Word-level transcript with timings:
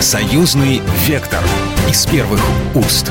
Союзный 0.00 0.80
вектор 1.08 1.40
из 1.90 2.06
первых 2.06 2.40
уст. 2.76 3.10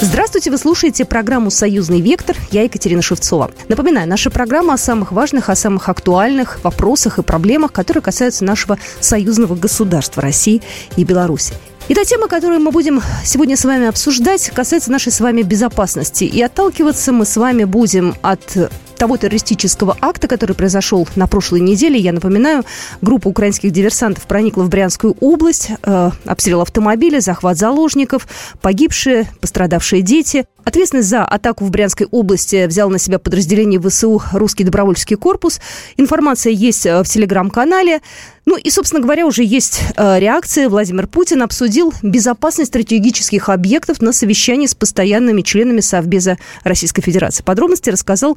Здравствуйте, 0.00 0.50
вы 0.50 0.58
слушаете 0.58 1.04
программу 1.04 1.48
«Союзный 1.52 2.00
вектор». 2.00 2.36
Я 2.50 2.64
Екатерина 2.64 3.02
Шевцова. 3.02 3.52
Напоминаю, 3.68 4.08
наша 4.08 4.30
программа 4.30 4.74
о 4.74 4.78
самых 4.78 5.12
важных, 5.12 5.48
о 5.48 5.54
самых 5.54 5.88
актуальных 5.88 6.58
вопросах 6.64 7.20
и 7.20 7.22
проблемах, 7.22 7.72
которые 7.72 8.02
касаются 8.02 8.44
нашего 8.44 8.78
союзного 8.98 9.54
государства 9.54 10.20
России 10.20 10.60
и 10.96 11.04
Беларуси. 11.04 11.54
И 11.86 11.94
та 11.94 12.04
тема, 12.04 12.26
которую 12.26 12.58
мы 12.60 12.72
будем 12.72 13.00
сегодня 13.24 13.56
с 13.56 13.64
вами 13.64 13.86
обсуждать, 13.86 14.50
касается 14.50 14.90
нашей 14.90 15.12
с 15.12 15.20
вами 15.20 15.42
безопасности. 15.42 16.24
И 16.24 16.42
отталкиваться 16.42 17.12
мы 17.12 17.26
с 17.26 17.36
вами 17.36 17.62
будем 17.62 18.16
от 18.22 18.56
того 19.02 19.16
террористического 19.16 19.96
акта, 20.00 20.28
который 20.28 20.54
произошел 20.54 21.08
на 21.16 21.26
прошлой 21.26 21.58
неделе. 21.58 21.98
Я 21.98 22.12
напоминаю, 22.12 22.62
группа 23.00 23.26
украинских 23.26 23.72
диверсантов 23.72 24.28
проникла 24.28 24.62
в 24.62 24.68
Брянскую 24.68 25.16
область, 25.18 25.70
э, 25.82 26.10
обстрел 26.24 26.60
автомобиля, 26.60 27.18
захват 27.18 27.58
заложников, 27.58 28.28
погибшие, 28.60 29.28
пострадавшие 29.40 30.02
дети. 30.02 30.44
Ответственность 30.62 31.08
за 31.08 31.24
атаку 31.24 31.64
в 31.64 31.70
Брянской 31.70 32.06
области 32.12 32.64
взял 32.66 32.90
на 32.90 32.98
себя 33.00 33.18
подразделение 33.18 33.80
ВСУ 33.80 34.22
«Русский 34.32 34.62
добровольческий 34.62 35.16
корпус». 35.16 35.60
Информация 35.96 36.52
есть 36.52 36.86
э, 36.86 37.02
в 37.02 37.08
телеграм-канале. 37.08 38.02
Ну 38.44 38.56
и, 38.56 38.70
собственно 38.70 39.00
говоря, 39.00 39.26
уже 39.26 39.44
есть 39.44 39.80
э, 39.96 40.18
реакция. 40.18 40.68
Владимир 40.68 41.06
Путин 41.06 41.42
обсудил 41.42 41.92
безопасность 42.02 42.70
стратегических 42.70 43.48
объектов 43.48 44.00
на 44.00 44.12
совещании 44.12 44.66
с 44.66 44.74
постоянными 44.74 45.42
членами 45.42 45.80
Совбеза 45.80 46.38
Российской 46.64 47.02
Федерации. 47.02 47.42
Подробности 47.44 47.90
рассказал 47.90 48.36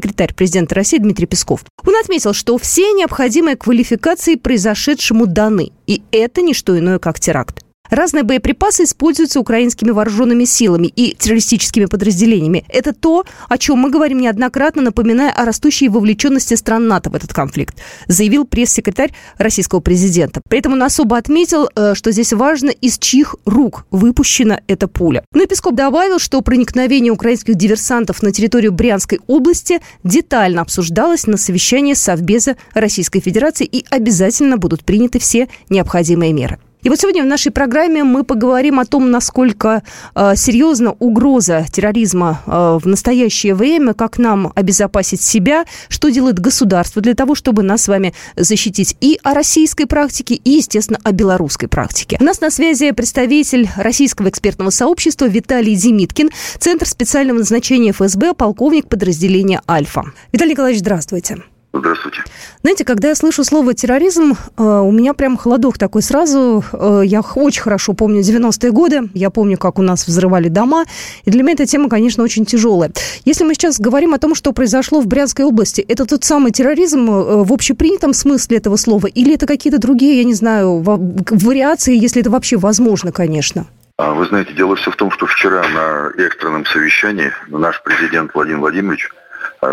пресс-секретарь 0.00 0.34
президента 0.34 0.74
России 0.74 0.98
Дмитрий 0.98 1.26
Песков. 1.26 1.64
Он 1.86 1.94
отметил, 1.96 2.32
что 2.32 2.58
все 2.58 2.92
необходимые 2.92 3.56
квалификации 3.56 4.34
произошедшему 4.36 5.26
даны. 5.26 5.70
И 5.86 6.02
это 6.10 6.42
не 6.42 6.54
что 6.54 6.78
иное, 6.78 6.98
как 6.98 7.20
теракт. 7.20 7.64
Разные 7.90 8.22
боеприпасы 8.22 8.84
используются 8.84 9.40
украинскими 9.40 9.90
вооруженными 9.90 10.44
силами 10.44 10.86
и 10.86 11.16
террористическими 11.16 11.86
подразделениями. 11.86 12.64
Это 12.68 12.92
то, 12.92 13.24
о 13.48 13.58
чем 13.58 13.78
мы 13.78 13.90
говорим 13.90 14.20
неоднократно, 14.20 14.82
напоминая 14.82 15.32
о 15.32 15.44
растущей 15.44 15.88
вовлеченности 15.88 16.54
стран 16.54 16.86
НАТО 16.86 17.10
в 17.10 17.16
этот 17.16 17.32
конфликт, 17.32 17.76
заявил 18.06 18.44
пресс-секретарь 18.44 19.12
российского 19.38 19.80
президента. 19.80 20.40
При 20.48 20.60
этом 20.60 20.74
он 20.74 20.82
особо 20.84 21.16
отметил, 21.16 21.68
э, 21.74 21.94
что 21.94 22.12
здесь 22.12 22.32
важно, 22.32 22.70
из 22.70 22.98
чьих 22.98 23.34
рук 23.44 23.86
выпущена 23.90 24.60
эта 24.68 24.86
пуля. 24.86 25.24
Ну 25.32 25.42
и 25.42 25.46
Песков 25.46 25.74
добавил, 25.74 26.18
что 26.20 26.40
проникновение 26.42 27.12
украинских 27.12 27.56
диверсантов 27.56 28.22
на 28.22 28.30
территорию 28.30 28.72
Брянской 28.72 29.20
области 29.26 29.80
детально 30.04 30.62
обсуждалось 30.62 31.26
на 31.26 31.36
совещании 31.36 31.94
Совбеза 31.94 32.56
Российской 32.72 33.20
Федерации 33.20 33.66
и 33.66 33.84
обязательно 33.90 34.58
будут 34.58 34.84
приняты 34.84 35.18
все 35.18 35.48
необходимые 35.68 36.32
меры. 36.32 36.58
И 36.82 36.88
вот 36.88 36.98
сегодня 36.98 37.22
в 37.22 37.26
нашей 37.26 37.52
программе 37.52 38.04
мы 38.04 38.24
поговорим 38.24 38.80
о 38.80 38.86
том, 38.86 39.10
насколько 39.10 39.82
э, 40.14 40.32
серьезна 40.34 40.92
угроза 40.98 41.66
терроризма 41.70 42.42
э, 42.46 42.78
в 42.82 42.86
настоящее 42.86 43.54
время, 43.54 43.92
как 43.92 44.18
нам 44.18 44.52
обезопасить 44.54 45.20
себя, 45.20 45.64
что 45.88 46.08
делает 46.08 46.38
государство 46.38 47.02
для 47.02 47.14
того, 47.14 47.34
чтобы 47.34 47.62
нас 47.62 47.82
с 47.82 47.88
вами 47.88 48.14
защитить 48.36 48.96
и 49.00 49.18
о 49.22 49.34
российской 49.34 49.84
практике, 49.84 50.34
и, 50.34 50.50
естественно, 50.52 50.98
о 51.04 51.12
белорусской 51.12 51.68
практике. 51.68 52.16
У 52.18 52.24
нас 52.24 52.40
на 52.40 52.50
связи 52.50 52.90
представитель 52.92 53.68
российского 53.76 54.30
экспертного 54.30 54.70
сообщества 54.70 55.26
Виталий 55.26 55.76
Демиткин, 55.76 56.30
Центр 56.58 56.86
специального 56.86 57.38
назначения 57.38 57.92
ФСБ, 57.92 58.34
полковник 58.34 58.88
подразделения 58.88 59.60
«Альфа». 59.68 60.04
Виталий 60.32 60.52
Николаевич, 60.52 60.80
здравствуйте. 60.80 61.42
Здравствуйте. 61.72 62.24
Знаете, 62.62 62.84
когда 62.84 63.08
я 63.08 63.14
слышу 63.14 63.44
слово 63.44 63.74
терроризм, 63.74 64.32
э, 64.32 64.62
у 64.62 64.90
меня 64.90 65.14
прям 65.14 65.36
холодок 65.36 65.78
такой 65.78 66.02
сразу. 66.02 66.64
Э, 66.72 67.02
я 67.04 67.20
очень 67.20 67.62
хорошо 67.62 67.92
помню 67.92 68.22
90-е 68.22 68.72
годы, 68.72 69.02
я 69.14 69.30
помню, 69.30 69.56
как 69.56 69.78
у 69.78 69.82
нас 69.82 70.04
взрывали 70.06 70.48
дома, 70.48 70.84
и 71.24 71.30
для 71.30 71.44
меня 71.44 71.52
эта 71.52 71.66
тема, 71.66 71.88
конечно, 71.88 72.24
очень 72.24 72.44
тяжелая. 72.44 72.90
Если 73.24 73.44
мы 73.44 73.54
сейчас 73.54 73.78
говорим 73.78 74.14
о 74.14 74.18
том, 74.18 74.34
что 74.34 74.52
произошло 74.52 75.00
в 75.00 75.06
Брянской 75.06 75.44
области, 75.44 75.80
это 75.80 76.06
тот 76.06 76.24
самый 76.24 76.50
терроризм 76.50 77.08
э, 77.08 77.44
в 77.44 77.52
общепринятом 77.52 78.14
смысле 78.14 78.56
этого 78.56 78.74
слова, 78.74 79.06
или 79.06 79.34
это 79.34 79.46
какие-то 79.46 79.78
другие, 79.78 80.18
я 80.18 80.24
не 80.24 80.34
знаю, 80.34 80.80
вариации, 80.80 81.96
если 81.96 82.20
это 82.20 82.30
вообще 82.30 82.56
возможно, 82.56 83.12
конечно? 83.12 83.66
А, 83.96 84.12
вы 84.12 84.26
знаете, 84.26 84.54
дело 84.54 84.74
все 84.74 84.90
в 84.90 84.96
том, 84.96 85.12
что 85.12 85.26
вчера 85.26 85.62
на 85.68 86.10
экстренном 86.20 86.66
совещании 86.66 87.30
наш 87.46 87.80
президент 87.84 88.34
Владимир 88.34 88.58
Владимирович 88.58 89.08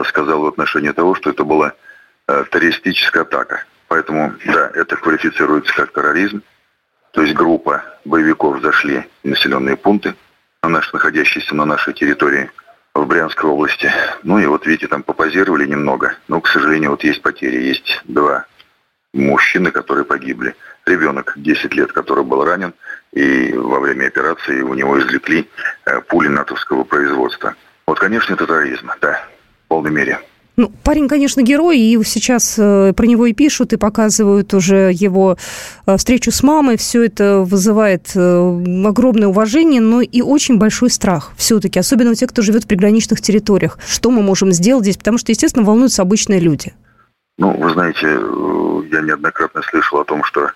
сказал 0.06 0.42
в 0.42 0.48
отношении 0.48 0.92
того, 0.92 1.16
что 1.16 1.30
это 1.30 1.44
была 1.44 1.74
террористическая 2.28 3.24
атака. 3.24 3.64
Поэтому, 3.88 4.34
да, 4.46 4.70
это 4.74 4.98
квалифицируется 4.98 5.74
как 5.74 5.94
терроризм. 5.94 6.42
То 7.12 7.22
есть 7.22 7.34
группа 7.34 7.84
боевиков 8.06 8.62
зашли 8.62 9.06
в 9.24 9.28
населенные 9.28 9.78
пункты, 9.78 10.16
на 10.64 10.70
наш, 10.70 10.92
находящиеся 10.92 11.56
на 11.56 11.66
нашей 11.66 11.94
территории 11.94 12.52
в 12.94 13.06
Брянской 13.06 13.50
области. 13.50 13.92
Ну 14.24 14.40
и 14.40 14.46
вот 14.46 14.66
видите, 14.66 14.88
там 14.88 15.04
попозировали 15.04 15.66
немного. 15.66 16.16
Но, 16.28 16.42
к 16.42 16.48
сожалению, 16.48 16.92
вот 16.92 17.04
есть 17.04 17.22
потери. 17.22 17.64
Есть 17.64 18.02
два 18.06 18.46
мужчины, 19.14 19.72
которые 19.72 20.06
погибли. 20.06 20.56
Ребенок 20.86 21.34
10 21.36 21.74
лет, 21.74 21.92
который 21.92 22.24
был 22.24 22.44
ранен. 22.44 22.74
И 23.14 23.54
во 23.54 23.80
время 23.80 24.08
операции 24.08 24.62
у 24.62 24.74
него 24.74 25.00
извлекли 25.00 25.50
э, 25.86 26.02
пули 26.02 26.28
натовского 26.28 26.84
производства. 26.84 27.56
Вот, 27.86 28.00
конечно, 28.00 28.34
это 28.34 28.46
терроризм, 28.46 28.92
да, 29.02 29.26
в 29.66 29.68
полной 29.70 29.92
мере. 29.92 30.20
Ну, 30.60 30.72
парень, 30.84 31.08
конечно, 31.08 31.42
герой, 31.44 31.78
и 31.78 32.04
сейчас 32.04 32.56
э, 32.58 32.92
про 32.98 33.06
него 33.06 33.28
и 33.28 33.34
пишут, 33.34 33.74
и 33.74 33.78
показывают 33.78 34.56
уже 34.56 34.92
его 34.92 35.38
э, 35.86 35.98
встречу 35.98 36.32
с 36.32 36.42
мамой. 36.42 36.78
Все 36.78 37.04
это 37.04 37.42
вызывает 37.42 38.10
э, 38.16 38.84
огромное 38.88 39.28
уважение, 39.28 39.82
но 39.82 40.02
и 40.02 40.22
очень 40.22 40.58
большой 40.58 40.90
страх 40.90 41.32
все-таки, 41.38 41.78
особенно 41.78 42.10
у 42.10 42.16
тех, 42.16 42.32
кто 42.32 42.42
живет 42.42 42.64
в 42.64 42.68
приграничных 42.68 43.22
территориях. 43.22 43.78
Что 43.88 44.10
мы 44.10 44.24
можем 44.24 44.52
сделать 44.52 44.86
здесь? 44.86 44.98
Потому 44.98 45.20
что, 45.20 45.32
естественно, 45.32 45.64
волнуются 45.64 46.02
обычные 46.02 46.40
люди. 46.40 46.74
Ну, 47.38 47.52
вы 47.56 47.70
знаете, 47.74 48.08
я 48.92 49.02
неоднократно 49.02 49.62
слышал 49.62 50.00
о 50.00 50.06
том, 50.06 50.24
что 50.24 50.50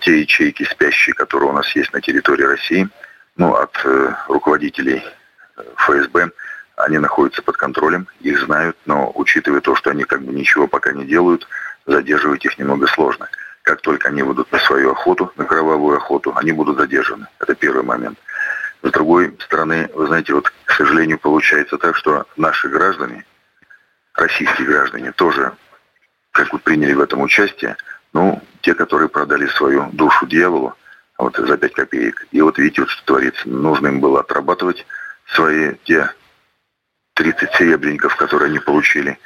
те 0.00 0.22
ячейки 0.22 0.64
спящие, 0.64 1.12
которые 1.12 1.50
у 1.50 1.52
нас 1.52 1.76
есть 1.76 1.92
на 1.92 2.00
территории 2.00 2.44
России, 2.44 2.88
ну, 3.36 3.52
от 3.52 3.76
руководителей 4.26 5.02
ФСБ, 5.76 6.30
они 6.76 6.98
находятся 6.98 7.42
под 7.42 7.56
контролем, 7.56 8.08
их 8.20 8.40
знают, 8.40 8.76
но 8.86 9.10
учитывая 9.14 9.60
то, 9.60 9.74
что 9.76 9.90
они 9.90 10.04
как 10.04 10.22
бы 10.22 10.32
ничего 10.32 10.66
пока 10.66 10.92
не 10.92 11.04
делают, 11.04 11.46
задерживать 11.86 12.44
их 12.44 12.58
немного 12.58 12.86
сложно. 12.88 13.28
Как 13.62 13.80
только 13.80 14.08
они 14.08 14.22
выйдут 14.22 14.50
на 14.52 14.58
свою 14.58 14.92
охоту, 14.92 15.32
на 15.36 15.44
кровавую 15.44 15.96
охоту, 15.96 16.32
они 16.36 16.52
будут 16.52 16.76
задержаны. 16.76 17.26
Это 17.38 17.54
первый 17.54 17.84
момент. 17.84 18.18
С 18.82 18.90
другой 18.90 19.34
стороны, 19.40 19.88
вы 19.94 20.06
знаете, 20.06 20.34
вот, 20.34 20.52
к 20.64 20.72
сожалению, 20.72 21.18
получается 21.18 21.78
так, 21.78 21.96
что 21.96 22.26
наши 22.36 22.68
граждане, 22.68 23.24
российские 24.14 24.66
граждане, 24.66 25.12
тоже 25.12 25.52
как 26.32 26.50
бы 26.50 26.58
приняли 26.58 26.92
в 26.92 27.00
этом 27.00 27.22
участие, 27.22 27.76
ну, 28.12 28.42
те, 28.60 28.74
которые 28.74 29.08
продали 29.08 29.46
свою 29.46 29.88
душу 29.92 30.26
дьяволу, 30.26 30.74
вот 31.16 31.36
за 31.36 31.56
5 31.56 31.72
копеек. 31.72 32.26
И 32.32 32.42
вот 32.42 32.58
видите, 32.58 32.82
вот 32.82 32.90
что 32.90 33.04
творится. 33.04 33.48
Нужно 33.48 33.86
им 33.86 34.00
было 34.00 34.20
отрабатывать 34.20 34.84
свои 35.26 35.74
те 35.84 36.10
30 37.14 37.54
серебряников, 37.54 38.16
которые 38.16 38.48
они 38.48 38.58
получили. 38.58 39.18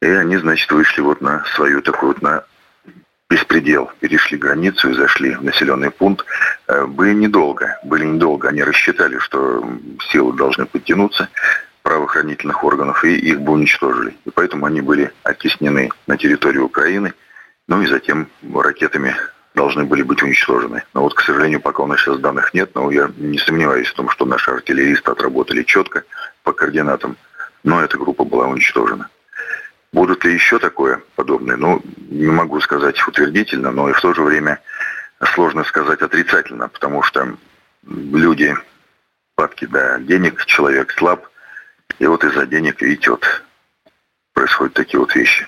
И 0.00 0.06
они, 0.06 0.36
значит, 0.38 0.70
вышли 0.72 1.00
вот 1.00 1.20
на 1.20 1.44
свою 1.54 1.80
такую 1.82 2.12
вот 2.14 2.22
на 2.22 2.44
беспредел. 3.30 3.90
Перешли 4.00 4.36
границу 4.36 4.90
и 4.90 4.94
зашли 4.94 5.34
в 5.34 5.44
населенный 5.44 5.90
пункт. 5.90 6.26
Э, 6.66 6.86
были 6.86 7.14
недолго, 7.14 7.78
были 7.84 8.04
недолго. 8.04 8.48
Они 8.48 8.62
рассчитали, 8.62 9.18
что 9.18 9.64
силы 10.10 10.36
должны 10.36 10.66
подтянуться 10.66 11.28
правоохранительных 11.82 12.62
органов, 12.64 13.04
и 13.04 13.14
их 13.16 13.40
бы 13.40 13.52
уничтожили. 13.52 14.16
И 14.24 14.30
поэтому 14.30 14.66
они 14.66 14.80
были 14.80 15.12
оттеснены 15.22 15.90
на 16.06 16.16
территорию 16.16 16.64
Украины, 16.64 17.12
ну 17.68 17.82
и 17.82 17.86
затем 17.86 18.28
ракетами 18.54 19.16
должны 19.54 19.84
были 19.84 20.02
быть 20.02 20.22
уничтожены. 20.22 20.84
Но 20.94 21.02
вот, 21.02 21.14
к 21.14 21.20
сожалению, 21.20 21.60
пока 21.60 21.82
у 21.82 21.86
нас 21.86 22.00
сейчас 22.00 22.18
данных 22.18 22.54
нет, 22.54 22.70
но 22.74 22.90
я 22.90 23.10
не 23.16 23.38
сомневаюсь 23.38 23.88
в 23.88 23.94
том, 23.94 24.08
что 24.08 24.24
наши 24.24 24.50
артиллеристы 24.50 25.10
отработали 25.10 25.62
четко 25.62 26.04
по 26.42 26.52
координатам, 26.52 27.16
но 27.64 27.80
эта 27.82 27.96
группа 27.96 28.24
была 28.24 28.46
уничтожена. 28.46 29.08
Будут 29.92 30.24
ли 30.24 30.32
еще 30.32 30.58
такое 30.58 31.02
подобное? 31.16 31.56
Ну, 31.56 31.82
не 32.08 32.30
могу 32.30 32.60
сказать 32.60 32.96
утвердительно, 33.06 33.70
но 33.70 33.90
и 33.90 33.92
в 33.92 34.00
то 34.00 34.14
же 34.14 34.22
время 34.22 34.60
сложно 35.34 35.64
сказать 35.64 36.00
отрицательно, 36.00 36.68
потому 36.68 37.02
что 37.02 37.36
люди 37.86 38.56
падки 39.34 39.66
до 39.66 39.98
денег, 40.00 40.44
человек 40.46 40.92
слаб, 40.92 41.26
и 41.98 42.06
вот 42.06 42.24
из-за 42.24 42.46
денег, 42.46 42.80
видите, 42.80 43.10
вот 43.10 43.24
происходят 44.32 44.74
такие 44.74 44.98
вот 44.98 45.14
вещи. 45.14 45.46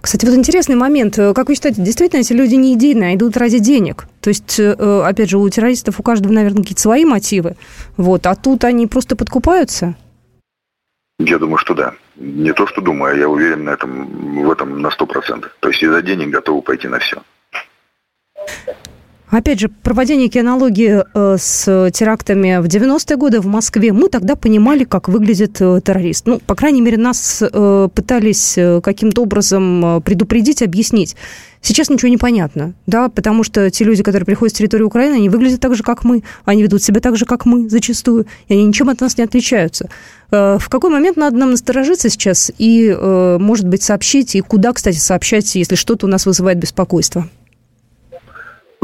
Кстати, 0.00 0.24
вот 0.24 0.34
интересный 0.34 0.76
момент. 0.76 1.16
Как 1.16 1.48
вы 1.48 1.54
считаете, 1.54 1.82
действительно 1.82 2.20
эти 2.20 2.32
люди 2.32 2.54
не 2.54 2.72
единые, 2.72 3.12
а 3.12 3.14
идут 3.16 3.36
ради 3.36 3.58
денег? 3.58 4.06
То 4.20 4.28
есть, 4.28 4.58
э, 4.58 4.72
опять 5.04 5.30
же, 5.30 5.38
у 5.38 5.48
террористов 5.48 5.98
у 5.98 6.02
каждого, 6.02 6.32
наверное, 6.32 6.62
какие-то 6.62 6.82
свои 6.82 7.04
мотивы. 7.04 7.56
Вот, 7.96 8.26
а 8.26 8.34
тут 8.36 8.64
они 8.64 8.86
просто 8.86 9.16
подкупаются? 9.16 9.96
Я 11.18 11.38
думаю, 11.38 11.58
что 11.58 11.74
да. 11.74 11.94
Не 12.16 12.52
то, 12.52 12.66
что 12.66 12.80
думаю, 12.80 13.14
а 13.14 13.16
я 13.16 13.28
уверен 13.28 13.64
на 13.64 13.70
этом, 13.70 14.44
в 14.44 14.50
этом 14.50 14.82
на 14.82 14.90
сто 14.90 15.06
процентов. 15.06 15.54
То 15.60 15.68
есть 15.68 15.82
из-за 15.82 16.02
денег 16.02 16.30
готовы 16.30 16.62
пойти 16.62 16.88
на 16.88 16.98
все. 16.98 17.22
Опять 19.34 19.58
же, 19.58 19.68
проводя 19.68 20.14
некие 20.14 20.42
аналогии 20.42 21.02
э, 21.12 21.36
с 21.36 21.90
терактами 21.92 22.62
в 22.62 22.66
90-е 22.66 23.16
годы 23.16 23.40
в 23.40 23.46
Москве, 23.46 23.92
мы 23.92 24.08
тогда 24.08 24.36
понимали, 24.36 24.84
как 24.84 25.08
выглядит 25.08 25.60
э, 25.60 25.80
террорист. 25.84 26.26
Ну, 26.26 26.38
по 26.38 26.54
крайней 26.54 26.80
мере, 26.80 26.98
нас 26.98 27.42
э, 27.42 27.88
пытались 27.92 28.56
каким-то 28.80 29.22
образом 29.22 30.00
предупредить, 30.04 30.62
объяснить. 30.62 31.16
Сейчас 31.60 31.90
ничего 31.90 32.10
не 32.10 32.16
понятно, 32.16 32.74
да, 32.86 33.08
потому 33.08 33.42
что 33.42 33.68
те 33.70 33.82
люди, 33.82 34.04
которые 34.04 34.24
приходят 34.24 34.54
с 34.54 34.58
территории 34.58 34.84
Украины, 34.84 35.14
они 35.14 35.28
выглядят 35.28 35.60
так 35.60 35.74
же, 35.74 35.82
как 35.82 36.04
мы, 36.04 36.22
они 36.44 36.62
ведут 36.62 36.84
себя 36.84 37.00
так 37.00 37.16
же, 37.16 37.24
как 37.24 37.44
мы, 37.44 37.68
зачастую, 37.68 38.26
и 38.46 38.54
они 38.54 38.64
ничем 38.66 38.88
от 38.88 39.00
нас 39.00 39.18
не 39.18 39.24
отличаются. 39.24 39.88
В 40.30 40.64
какой 40.68 40.90
момент 40.90 41.16
надо 41.16 41.36
нам 41.38 41.52
насторожиться 41.52 42.10
сейчас 42.10 42.52
и, 42.58 42.94
может 43.40 43.66
быть, 43.66 43.82
сообщить, 43.82 44.36
и 44.36 44.42
куда, 44.42 44.74
кстати, 44.74 44.98
сообщать, 44.98 45.54
если 45.54 45.74
что-то 45.74 46.06
у 46.06 46.08
нас 46.10 46.26
вызывает 46.26 46.58
беспокойство? 46.58 47.26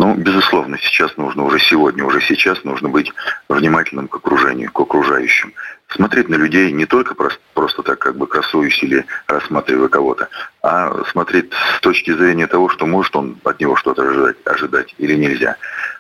Ну, 0.01 0.15
безусловно, 0.15 0.79
сейчас 0.79 1.15
нужно, 1.19 1.45
уже 1.45 1.59
сегодня, 1.59 2.07
уже 2.07 2.23
сейчас 2.23 2.65
нужно 2.65 2.89
быть 2.89 3.13
внимательным 3.51 4.09
к 4.09 4.17
окружению, 4.17 4.73
к 4.73 4.81
окружающим. 4.81 5.53
Смотреть 5.89 6.31
на 6.31 6.37
людей 6.37 6.73
не 6.73 6.87
только 6.87 7.15
просто, 7.15 7.39
просто 7.53 7.83
так, 7.83 7.99
как 7.99 8.17
бы 8.17 8.27
красуясь 8.27 8.83
или 8.83 9.05
рассматривая 9.27 9.89
кого-то, 9.89 10.31
а 10.63 11.05
смотреть 11.11 11.51
с 11.77 11.81
точки 11.81 12.15
зрения 12.15 12.47
того, 12.47 12.71
что 12.71 12.87
может 12.87 13.15
он 13.15 13.37
от 13.45 13.61
него 13.61 13.77
что-то 13.77 14.09
ожидать, 14.09 14.37
ожидать 14.47 14.95
или 14.97 15.17
нельзя. 15.17 15.57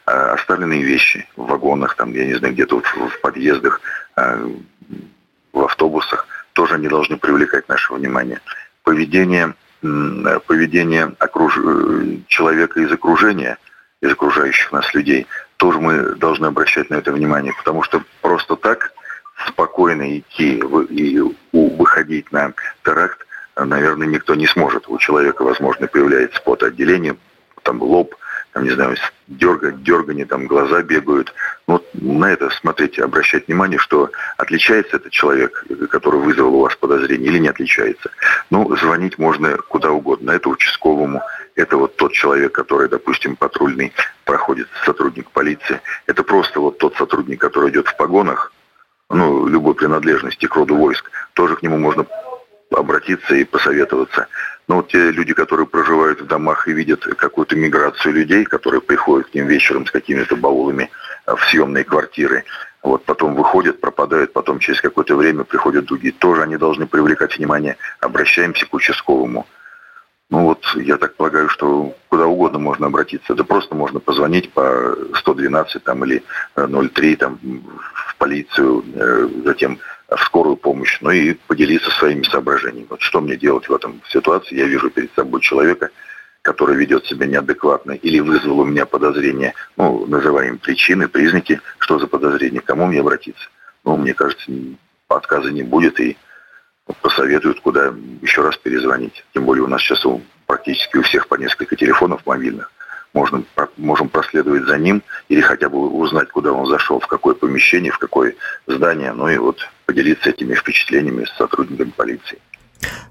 А 0.06 0.32
оставленные 0.32 0.82
вещи 0.82 1.28
в 1.36 1.44
вагонах, 1.44 1.94
там, 1.94 2.14
я 2.14 2.24
не 2.24 2.36
знаю, 2.36 2.54
где-то 2.54 2.80
в, 2.80 3.08
в 3.10 3.20
подъездах, 3.20 3.82
а, 4.16 4.38
в 5.52 5.60
автобусах, 5.60 6.26
тоже 6.54 6.78
не 6.78 6.88
должны 6.88 7.18
привлекать 7.18 7.68
наше 7.68 7.92
внимание. 7.92 8.40
Поведение, 8.82 9.52
поведение 9.82 11.12
окруж... 11.18 11.58
человека 12.28 12.80
из 12.80 12.90
окружения– 12.90 13.58
из 14.00 14.12
окружающих 14.12 14.72
нас 14.72 14.92
людей, 14.94 15.26
тоже 15.56 15.78
мы 15.78 16.14
должны 16.14 16.46
обращать 16.46 16.90
на 16.90 16.94
это 16.94 17.12
внимание, 17.12 17.52
потому 17.56 17.82
что 17.82 18.02
просто 18.22 18.56
так 18.56 18.92
спокойно 19.46 20.18
идти 20.18 20.62
и 20.90 21.20
выходить 21.52 22.32
на 22.32 22.52
теракт, 22.84 23.26
наверное, 23.56 24.06
никто 24.06 24.34
не 24.34 24.46
сможет. 24.46 24.88
У 24.88 24.98
человека, 24.98 25.42
возможно, 25.42 25.86
появляется 25.86 26.40
потоотделение, 26.42 27.16
там 27.62 27.82
лоб, 27.82 28.14
там, 28.52 28.64
не 28.64 28.70
знаю, 28.70 28.96
дергать, 29.28 29.82
дергание, 29.82 30.26
там 30.26 30.46
глаза 30.46 30.82
бегают. 30.82 31.32
Вот 31.66 31.86
на 31.94 32.32
это 32.32 32.50
смотрите, 32.50 33.04
обращать 33.04 33.46
внимание, 33.46 33.78
что 33.78 34.10
отличается 34.38 34.96
этот 34.96 35.12
человек, 35.12 35.64
который 35.90 36.20
вызвал 36.20 36.54
у 36.54 36.62
вас 36.62 36.74
подозрение, 36.74 37.28
или 37.28 37.38
не 37.38 37.48
отличается. 37.48 38.10
Ну, 38.48 38.76
звонить 38.76 39.18
можно 39.18 39.56
куда 39.56 39.90
угодно. 39.90 40.32
Это 40.32 40.48
участковому, 40.48 41.22
это 41.54 41.76
вот 41.76 41.96
тот 41.96 42.12
человек, 42.12 42.52
который, 42.52 42.88
допустим, 42.88 43.36
патрульный 43.36 43.92
проходит 44.24 44.68
сотрудник 44.84 45.30
полиции. 45.30 45.80
Это 46.06 46.22
просто 46.22 46.60
вот 46.60 46.78
тот 46.78 46.96
сотрудник, 46.96 47.40
который 47.40 47.70
идет 47.70 47.88
в 47.88 47.96
погонах, 47.96 48.52
ну, 49.08 49.46
любой 49.46 49.74
принадлежности 49.74 50.46
к 50.46 50.54
роду 50.54 50.76
войск. 50.76 51.10
Тоже 51.34 51.56
к 51.56 51.62
нему 51.62 51.78
можно 51.78 52.06
обратиться 52.70 53.34
и 53.34 53.44
посоветоваться. 53.44 54.28
Но 54.68 54.76
вот 54.76 54.88
те 54.88 55.10
люди, 55.10 55.34
которые 55.34 55.66
проживают 55.66 56.20
в 56.20 56.26
домах 56.26 56.68
и 56.68 56.72
видят 56.72 57.04
какую-то 57.04 57.56
миграцию 57.56 58.14
людей, 58.14 58.44
которые 58.44 58.80
приходят 58.80 59.28
к 59.28 59.34
ним 59.34 59.48
вечером 59.48 59.86
с 59.86 59.90
какими-то 59.90 60.36
баулами 60.36 60.90
в 61.26 61.40
съемные 61.50 61.84
квартиры, 61.84 62.44
вот 62.82 63.04
потом 63.04 63.34
выходят, 63.34 63.80
пропадают, 63.80 64.32
потом 64.32 64.58
через 64.58 64.80
какое-то 64.80 65.16
время 65.16 65.44
приходят 65.44 65.86
другие, 65.86 66.12
тоже 66.12 66.42
они 66.42 66.56
должны 66.56 66.86
привлекать 66.86 67.36
внимание. 67.36 67.76
Обращаемся 68.00 68.66
к 68.66 68.72
участковому. 68.72 69.46
Ну 70.30 70.44
вот, 70.44 70.64
я 70.76 70.96
так 70.96 71.16
полагаю, 71.16 71.48
что 71.48 71.92
куда 72.08 72.26
угодно 72.26 72.60
можно 72.60 72.86
обратиться. 72.86 73.34
Да 73.34 73.42
просто 73.42 73.74
можно 73.74 73.98
позвонить 73.98 74.52
по 74.52 74.96
112 75.16 75.82
там, 75.82 76.04
или 76.04 76.22
03 76.54 77.16
там, 77.16 77.38
в 77.92 78.16
полицию, 78.16 78.84
э, 78.94 79.28
затем 79.44 79.78
в 80.08 80.20
скорую 80.24 80.56
помощь, 80.56 80.98
ну 81.00 81.10
и 81.10 81.34
поделиться 81.34 81.90
своими 81.90 82.22
соображениями. 82.22 82.86
Вот 82.88 83.00
что 83.00 83.20
мне 83.20 83.36
делать 83.36 83.68
в 83.68 83.74
этом 83.74 84.00
ситуации? 84.08 84.56
Я 84.56 84.66
вижу 84.66 84.88
перед 84.90 85.12
собой 85.14 85.40
человека, 85.40 85.90
который 86.42 86.76
ведет 86.76 87.06
себя 87.06 87.26
неадекватно 87.26 87.92
или 87.92 88.20
вызвал 88.20 88.60
у 88.60 88.64
меня 88.64 88.86
подозрение, 88.86 89.54
ну, 89.76 90.06
называем 90.06 90.58
причины, 90.58 91.08
признаки, 91.08 91.60
что 91.78 91.98
за 91.98 92.06
подозрение, 92.06 92.60
кому 92.60 92.86
мне 92.86 93.00
обратиться. 93.00 93.48
Ну, 93.84 93.96
мне 93.96 94.14
кажется, 94.14 94.50
отказа 95.08 95.50
не 95.50 95.62
будет, 95.62 95.98
и 96.00 96.16
посоветуют, 97.00 97.60
куда 97.60 97.92
еще 98.22 98.42
раз 98.42 98.56
перезвонить. 98.56 99.24
Тем 99.34 99.44
более 99.44 99.64
у 99.64 99.68
нас 99.68 99.82
сейчас 99.82 100.04
практически 100.46 100.96
у 100.96 101.02
всех 101.02 101.28
по 101.28 101.36
несколько 101.36 101.76
телефонов 101.76 102.26
мобильных. 102.26 102.70
Можно, 103.12 103.42
можем 103.76 104.08
проследовать 104.08 104.64
за 104.64 104.78
ним 104.78 105.02
или 105.28 105.40
хотя 105.40 105.68
бы 105.68 105.78
узнать, 105.78 106.28
куда 106.28 106.52
он 106.52 106.66
зашел, 106.66 107.00
в 107.00 107.06
какое 107.08 107.34
помещение, 107.34 107.90
в 107.90 107.98
какое 107.98 108.34
здание, 108.68 109.12
ну 109.12 109.28
и 109.28 109.36
вот 109.36 109.68
поделиться 109.84 110.30
этими 110.30 110.54
впечатлениями 110.54 111.24
с 111.24 111.36
сотрудниками 111.36 111.90
полиции. 111.90 112.38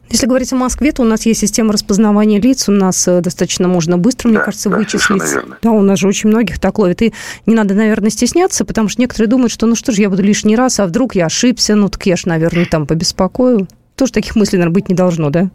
Если 0.10 0.25
говорить 0.25 0.51
о 0.54 0.56
Москве, 0.56 0.92
то 0.92 1.04
у 1.04 1.06
нас 1.06 1.25
есть 1.27 1.39
система 1.39 1.71
распознавания 1.71 2.39
лиц, 2.39 2.68
у 2.68 2.71
нас 2.71 3.07
э, 3.07 3.21
достаточно 3.21 3.68
можно 3.68 3.98
быстро, 3.98 4.30
мне 4.30 4.39
да, 4.39 4.45
кажется, 4.45 4.69
да, 4.69 4.77
вычислить. 4.77 5.21
Да, 5.62 5.69
у 5.69 5.81
нас 5.81 6.00
же 6.00 6.07
очень 6.07 6.30
многих 6.30 6.60
так 6.60 6.80
ловит. 6.80 7.01
И 7.04 7.13
не 7.45 7.54
надо, 7.54 7.75
наверное, 7.75 8.10
стесняться, 8.10 8.66
потому 8.66 8.89
что 8.89 9.01
некоторые 9.01 9.30
думают, 9.30 9.51
что 9.51 9.68
ну 9.68 9.75
что 9.75 9.92
ж, 9.92 9.95
я 9.98 10.10
буду 10.10 10.24
лишний 10.24 10.56
раз, 10.56 10.80
а 10.80 10.88
вдруг 10.88 11.13
я 11.13 11.27
ошибся, 11.27 11.75
ну 11.75 11.89
так 11.89 12.06
я 12.07 12.16
ж, 12.16 12.25
наверное, 12.25 12.66
там 12.66 12.88
побеспокою. 12.88 13.68
Тоже 13.95 14.12
таких 14.12 14.36
мыслей, 14.36 14.57
наверное, 14.57 14.74
быть 14.74 14.89
не 14.89 14.95
должно, 14.95 15.30
да? 15.30 15.50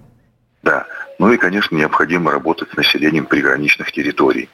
Да. 0.62 0.86
Ну 1.18 1.32
и, 1.32 1.36
конечно, 1.36 1.76
необходимо 1.76 2.30
работать 2.30 2.68
с 2.72 2.76
населением 2.76 3.26
приграничных 3.26 3.90
территорий 3.90 4.48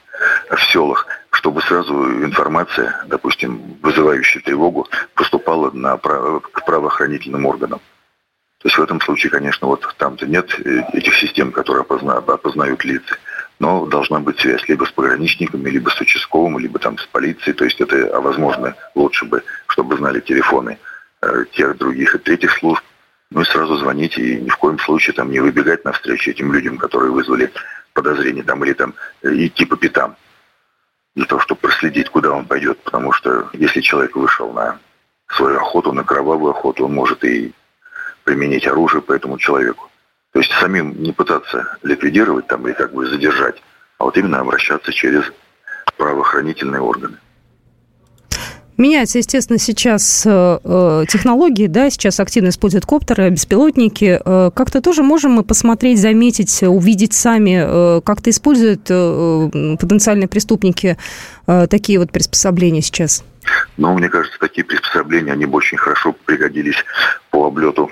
в 0.50 0.60
селах, 0.72 1.06
чтобы 1.30 1.62
сразу 1.62 1.94
информация, 2.24 2.94
допустим, 3.06 3.60
вызывающая 3.82 4.40
тревогу, 4.42 4.86
поступала 5.14 5.70
на, 5.72 5.96
к 5.96 6.64
правоохранительным 6.64 7.46
органам. 7.46 7.80
То 8.60 8.68
есть 8.68 8.76
в 8.76 8.82
этом 8.82 9.00
случае, 9.00 9.30
конечно, 9.30 9.66
вот 9.66 9.94
там-то 9.96 10.26
нет 10.26 10.54
э, 10.60 10.82
этих 10.92 11.14
систем, 11.16 11.50
которые 11.50 11.80
опозна, 11.80 12.18
опознают 12.18 12.84
лица. 12.84 13.16
Но 13.58 13.86
должна 13.86 14.20
быть 14.20 14.38
связь 14.38 14.68
либо 14.68 14.84
с 14.84 14.92
пограничниками, 14.92 15.70
либо 15.70 15.88
с 15.88 15.98
участковым, 15.98 16.58
либо 16.58 16.78
там 16.78 16.98
с 16.98 17.06
полицией. 17.06 17.54
То 17.54 17.64
есть 17.64 17.80
это, 17.80 18.14
а 18.14 18.20
возможно, 18.20 18.74
лучше 18.94 19.24
бы, 19.24 19.42
чтобы 19.66 19.96
знали 19.96 20.20
телефоны 20.20 20.78
э, 21.22 21.44
тех 21.52 21.78
других 21.78 22.14
и 22.14 22.18
третьих 22.18 22.52
служб. 22.52 22.82
Ну 23.30 23.40
и 23.40 23.44
сразу 23.44 23.78
звонить 23.78 24.18
и 24.18 24.36
ни 24.36 24.50
в 24.50 24.56
коем 24.58 24.78
случае 24.78 25.14
там 25.14 25.30
не 25.30 25.40
выбегать 25.40 25.84
навстречу 25.86 26.30
этим 26.30 26.52
людям, 26.52 26.76
которые 26.76 27.12
вызвали 27.12 27.50
подозрение 27.94 28.44
там 28.44 28.62
или 28.62 28.74
там 28.74 28.92
э, 29.22 29.30
идти 29.46 29.64
по 29.64 29.76
пятам 29.78 30.16
для 31.14 31.24
того, 31.24 31.40
чтобы 31.40 31.62
проследить, 31.62 32.10
куда 32.10 32.32
он 32.32 32.44
пойдет. 32.44 32.78
Потому 32.82 33.12
что 33.12 33.48
если 33.54 33.80
человек 33.80 34.16
вышел 34.16 34.52
на 34.52 34.78
свою 35.28 35.56
охоту, 35.56 35.94
на 35.94 36.04
кровавую 36.04 36.50
охоту, 36.50 36.84
он 36.84 36.92
может 36.92 37.24
и 37.24 37.54
применить 38.30 38.64
оружие 38.64 39.02
по 39.02 39.12
этому 39.12 39.38
человеку. 39.38 39.90
То 40.32 40.38
есть 40.38 40.52
самим 40.52 41.02
не 41.02 41.10
пытаться 41.10 41.76
ликвидировать 41.82 42.46
там 42.46 42.64
или 42.68 42.74
как 42.74 42.94
бы 42.94 43.04
задержать, 43.04 43.56
а 43.98 44.04
вот 44.04 44.16
именно 44.16 44.38
обращаться 44.38 44.92
через 44.92 45.24
правоохранительные 45.96 46.80
органы. 46.80 47.16
Меняются, 48.76 49.18
естественно, 49.18 49.58
сейчас 49.58 50.24
э, 50.24 50.30
э, 50.62 51.04
технологии, 51.08 51.66
да, 51.66 51.90
сейчас 51.90 52.20
активно 52.20 52.50
используют 52.50 52.86
коптеры, 52.86 53.30
беспилотники. 53.30 54.20
Э, 54.24 54.52
как-то 54.54 54.80
тоже 54.80 55.02
можем 55.02 55.32
мы 55.32 55.42
посмотреть, 55.42 56.00
заметить, 56.00 56.62
увидеть 56.62 57.12
сами, 57.12 58.00
как-то 58.02 58.30
используют 58.30 58.84
потенциальные 58.84 60.28
преступники 60.28 60.96
такие 61.46 61.98
вот 61.98 62.12
приспособления 62.12 62.80
сейчас? 62.80 63.24
Ну, 63.76 63.92
мне 63.98 64.08
кажется, 64.08 64.38
такие 64.38 64.64
приспособления, 64.64 65.32
они 65.32 65.46
бы 65.46 65.58
очень 65.58 65.78
хорошо 65.78 66.14
пригодились 66.24 66.76
по 67.30 67.48
облету 67.48 67.90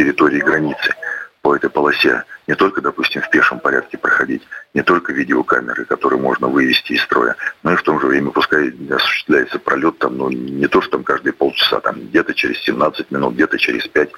территории 0.00 0.40
границы 0.40 0.94
по 1.42 1.54
этой 1.54 1.68
полосе 1.68 2.24
не 2.46 2.54
только, 2.54 2.80
допустим, 2.80 3.20
в 3.20 3.28
пешем 3.28 3.60
порядке 3.60 3.98
проходить, 3.98 4.42
не 4.72 4.82
только 4.82 5.12
видеокамеры, 5.12 5.84
которые 5.84 6.18
можно 6.18 6.48
вывести 6.48 6.94
из 6.94 7.02
строя, 7.02 7.36
но 7.62 7.74
и 7.74 7.76
в 7.76 7.82
том 7.82 8.00
же 8.00 8.06
время 8.06 8.30
пускай 8.30 8.72
осуществляется 8.90 9.58
пролет 9.58 9.98
там, 9.98 10.16
ну, 10.16 10.30
не 10.30 10.66
то, 10.68 10.80
что 10.80 10.92
там 10.92 11.04
каждые 11.04 11.34
полчаса, 11.34 11.80
там 11.80 12.00
где-то 12.00 12.32
через 12.32 12.58
17 12.62 13.10
минут, 13.10 13.34
где-то 13.34 13.58
через 13.58 13.86
5, 13.88 14.10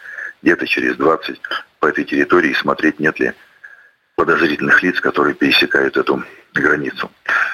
где-то 0.42 0.66
через 0.68 0.96
20 0.96 1.40
по 1.80 1.86
этой 1.86 2.04
территории 2.04 2.52
смотреть, 2.54 3.00
нет 3.00 3.18
ли 3.18 3.32
подозрительных 4.14 4.82
лиц, 4.84 5.00
которые 5.00 5.34
пересекают 5.34 5.96
эту 5.96 6.22
границу. 6.54 7.10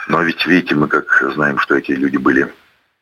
Но 0.07 0.23
ведь, 0.23 0.45
видите, 0.47 0.75
мы 0.75 0.89
как 0.89 1.07
знаем, 1.35 1.59
что 1.59 1.77
эти 1.77 1.93
люди 1.93 2.19
были, 2.19 2.53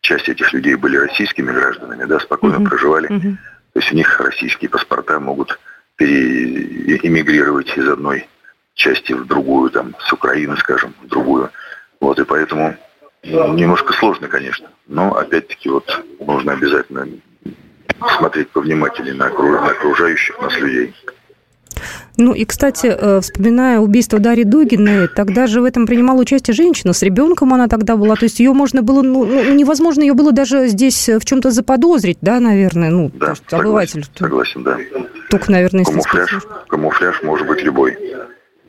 часть 0.02 0.28
этих 0.28 0.52
людей 0.52 0.76
были 0.76 0.96
российскими 0.96 1.50
гражданами, 1.50 2.04
да, 2.04 2.20
спокойно 2.20 2.56
mm-hmm. 2.56 2.68
проживали. 2.68 3.10
Mm-hmm 3.10 3.36
то 3.76 3.80
есть 3.80 3.92
у 3.92 3.94
них 3.94 4.18
российские 4.20 4.70
паспорта 4.70 5.20
могут 5.20 5.60
переэмигрировать 5.96 7.76
из 7.76 7.86
одной 7.86 8.26
части 8.72 9.12
в 9.12 9.26
другую, 9.26 9.68
там, 9.68 9.94
с 10.00 10.10
Украины, 10.14 10.56
скажем, 10.56 10.94
в 11.02 11.08
другую. 11.08 11.50
Вот, 12.00 12.18
и 12.18 12.24
поэтому 12.24 12.74
немножко 13.22 13.92
сложно, 13.92 14.28
конечно. 14.28 14.70
Но, 14.86 15.14
опять-таки, 15.14 15.68
вот 15.68 16.04
нужно 16.18 16.52
обязательно 16.52 17.06
смотреть 18.16 18.48
повнимательнее 18.48 19.12
на 19.12 19.26
окружающих 19.26 20.40
нас 20.40 20.58
людей. 20.58 20.94
Ну 22.16 22.32
и, 22.32 22.44
кстати, 22.44 22.86
э, 22.86 23.20
вспоминая 23.20 23.78
убийство 23.78 24.18
Дарьи 24.18 24.44
Дугиной, 24.44 25.08
тогда 25.08 25.46
же 25.46 25.60
в 25.60 25.64
этом 25.64 25.86
принимала 25.86 26.20
участие 26.20 26.54
женщина, 26.54 26.92
с 26.92 27.02
ребенком 27.02 27.52
она 27.52 27.68
тогда 27.68 27.96
была, 27.96 28.16
то 28.16 28.24
есть 28.24 28.40
ее 28.40 28.52
можно 28.52 28.82
было, 28.82 29.02
ну, 29.02 29.24
ну 29.24 29.54
невозможно 29.54 30.02
ее 30.02 30.14
было 30.14 30.32
даже 30.32 30.68
здесь 30.68 31.08
в 31.08 31.24
чем-то 31.24 31.50
заподозрить, 31.50 32.18
да, 32.20 32.40
наверное, 32.40 32.90
ну, 32.90 33.10
да, 33.14 33.34
обыватель. 33.50 34.04
Согласен, 34.18 34.62
да. 34.62 34.78
Только, 35.30 35.52
наверное, 35.52 35.84
камуфляж, 35.84 36.38
камуфляж 36.68 37.22
может 37.22 37.46
быть 37.46 37.62
любой. 37.62 37.96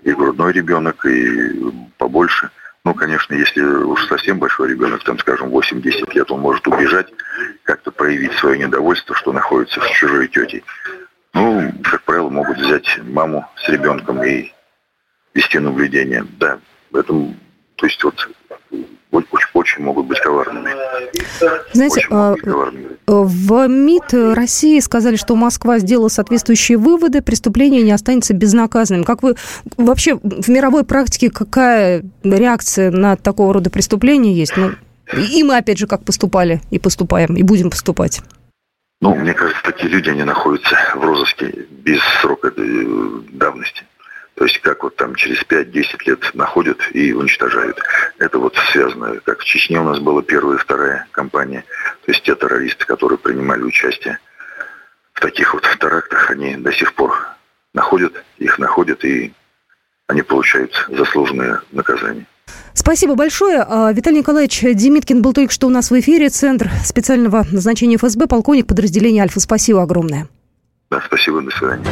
И 0.04 0.12
грудной 0.12 0.54
ребенок, 0.54 1.06
и 1.06 1.52
побольше. 1.98 2.50
Ну, 2.88 2.94
конечно, 2.94 3.34
если 3.34 3.62
уж 3.62 4.08
совсем 4.08 4.40
большой 4.40 4.70
ребенок, 4.70 5.04
там, 5.04 5.20
скажем, 5.20 5.50
8-10 5.50 6.14
лет, 6.14 6.32
он 6.32 6.40
может 6.40 6.66
убежать, 6.68 7.08
как-то 7.64 7.92
проявить 7.92 8.32
свое 8.34 8.58
недовольство, 8.58 9.14
что 9.14 9.34
находится 9.34 9.82
с 9.82 9.90
чужой 9.90 10.30
тетей. 10.30 10.64
Ну, 11.38 11.72
как 11.84 12.03
правило, 12.03 12.29
могут 12.29 12.58
взять 12.58 13.00
маму 13.03 13.46
с 13.58 13.70
ребенком 13.70 14.24
и 14.24 14.51
вести 15.36 15.60
наблюдение. 15.60 16.25
Да, 16.39 16.58
в 16.91 16.96
этом, 16.96 17.36
то 17.75 17.86
есть 17.86 18.03
вот 18.03 18.15
очень, 19.12 19.29
очень 19.53 19.84
могут 19.84 20.08
быть 20.08 20.20
коварными. 20.20 20.72
Знаете, 21.74 22.08
а, 22.10 22.34
быть 22.34 22.41
коварными. 22.41 22.88
в 23.06 23.67
МИД 23.67 24.36
России 24.36 24.79
сказали, 24.79 25.15
что 25.15 25.36
Москва 25.36 25.77
сделала 25.77 26.08
соответствующие 26.08 26.79
выводы, 26.79 27.22
преступление 27.22 27.84
не 27.84 27.91
останется 27.91 28.34
безнаказанным. 28.34 29.03
Как 29.03 29.22
вы 29.22 29.36
вообще 29.77 30.15
в 30.15 30.50
мировой 30.50 30.84
практике 30.86 31.29
какая 31.29 32.03
реакция 32.24 32.89
на 32.89 33.15
такого 33.15 33.53
рода 33.53 33.70
преступления 33.70 34.34
есть? 34.34 34.58
Ну, 34.58 34.72
и 35.13 35.44
мы, 35.44 35.58
опять 35.58 35.77
же, 35.77 35.86
как 35.86 36.03
поступали 36.03 36.62
и 36.72 36.79
поступаем, 36.79 37.36
и 37.36 37.44
будем 37.44 37.70
поступать. 37.70 38.22
Ну, 39.00 39.13
мне 39.16 39.34
кажется, 39.34 39.62
такие 39.63 39.89
люди, 39.89 40.10
они 40.10 40.24
находятся 40.24 40.75
в 40.96 41.04
розыске 41.04 41.68
без 41.70 42.01
срока 42.22 42.51
давности. 42.56 43.86
То 44.34 44.46
есть 44.46 44.60
как 44.60 44.84
вот 44.84 44.96
там 44.96 45.16
через 45.16 45.42
5-10 45.44 45.98
лет 46.06 46.32
находят 46.36 46.80
и 46.94 47.12
уничтожают. 47.13 47.82
Это 48.20 48.38
вот 48.38 48.56
связано, 48.72 49.20
как 49.22 49.39
в 49.39 49.44
Чечне 49.46 49.80
у 49.80 49.84
нас 49.84 50.00
была 50.00 50.22
первая 50.22 50.58
и 50.58 50.62
вторая 50.62 51.08
кампания. 51.12 51.63
То 52.06 52.12
есть 52.12 52.24
те 52.24 52.36
террористы, 52.36 52.86
которые 52.86 53.18
принимали 53.18 53.63
участие 53.63 54.20
в 55.13 55.20
таких 55.22 55.54
вот 55.54 55.68
терактах, 55.80 56.30
они 56.30 56.56
до 56.56 56.72
сих 56.72 56.94
пор 56.94 57.18
находят, 57.74 58.24
их 58.38 58.60
находят, 58.60 59.04
и 59.06 59.34
они 60.08 60.22
получают 60.22 60.86
заслуженное 60.89 61.62
наказание. 61.72 62.25
Спасибо 62.74 63.16
большое. 63.16 63.66
А, 63.68 63.92
Виталий 63.92 64.20
Николаевич 64.20 64.62
Демиткин 64.62 65.22
был 65.22 65.34
только 65.34 65.51
что 65.51 65.68
у 65.68 65.70
нас 65.70 65.92
в 65.92 66.00
эфире. 66.00 66.30
Центр 66.30 66.72
специального 66.84 67.46
назначения 67.51 67.98
ФСБ, 67.98 68.27
полковник 68.27 68.68
подразделения 68.68 69.22
«Альфа». 69.22 69.39
Спасибо 69.39 69.84
огромное. 69.84 70.27
Да, 70.89 71.01
спасибо, 71.06 71.42
до 71.42 71.51
свидания. 71.51 71.86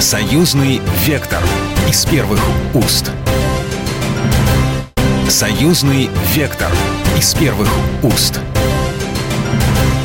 Союзный 0.00 0.80
вектор 1.06 1.42
из 1.88 2.04
первых 2.06 2.40
уст. 2.74 3.10
Союзный 5.28 6.08
вектор 6.34 6.70
из 7.16 7.34
первых 7.34 7.68
уст. 8.02 8.40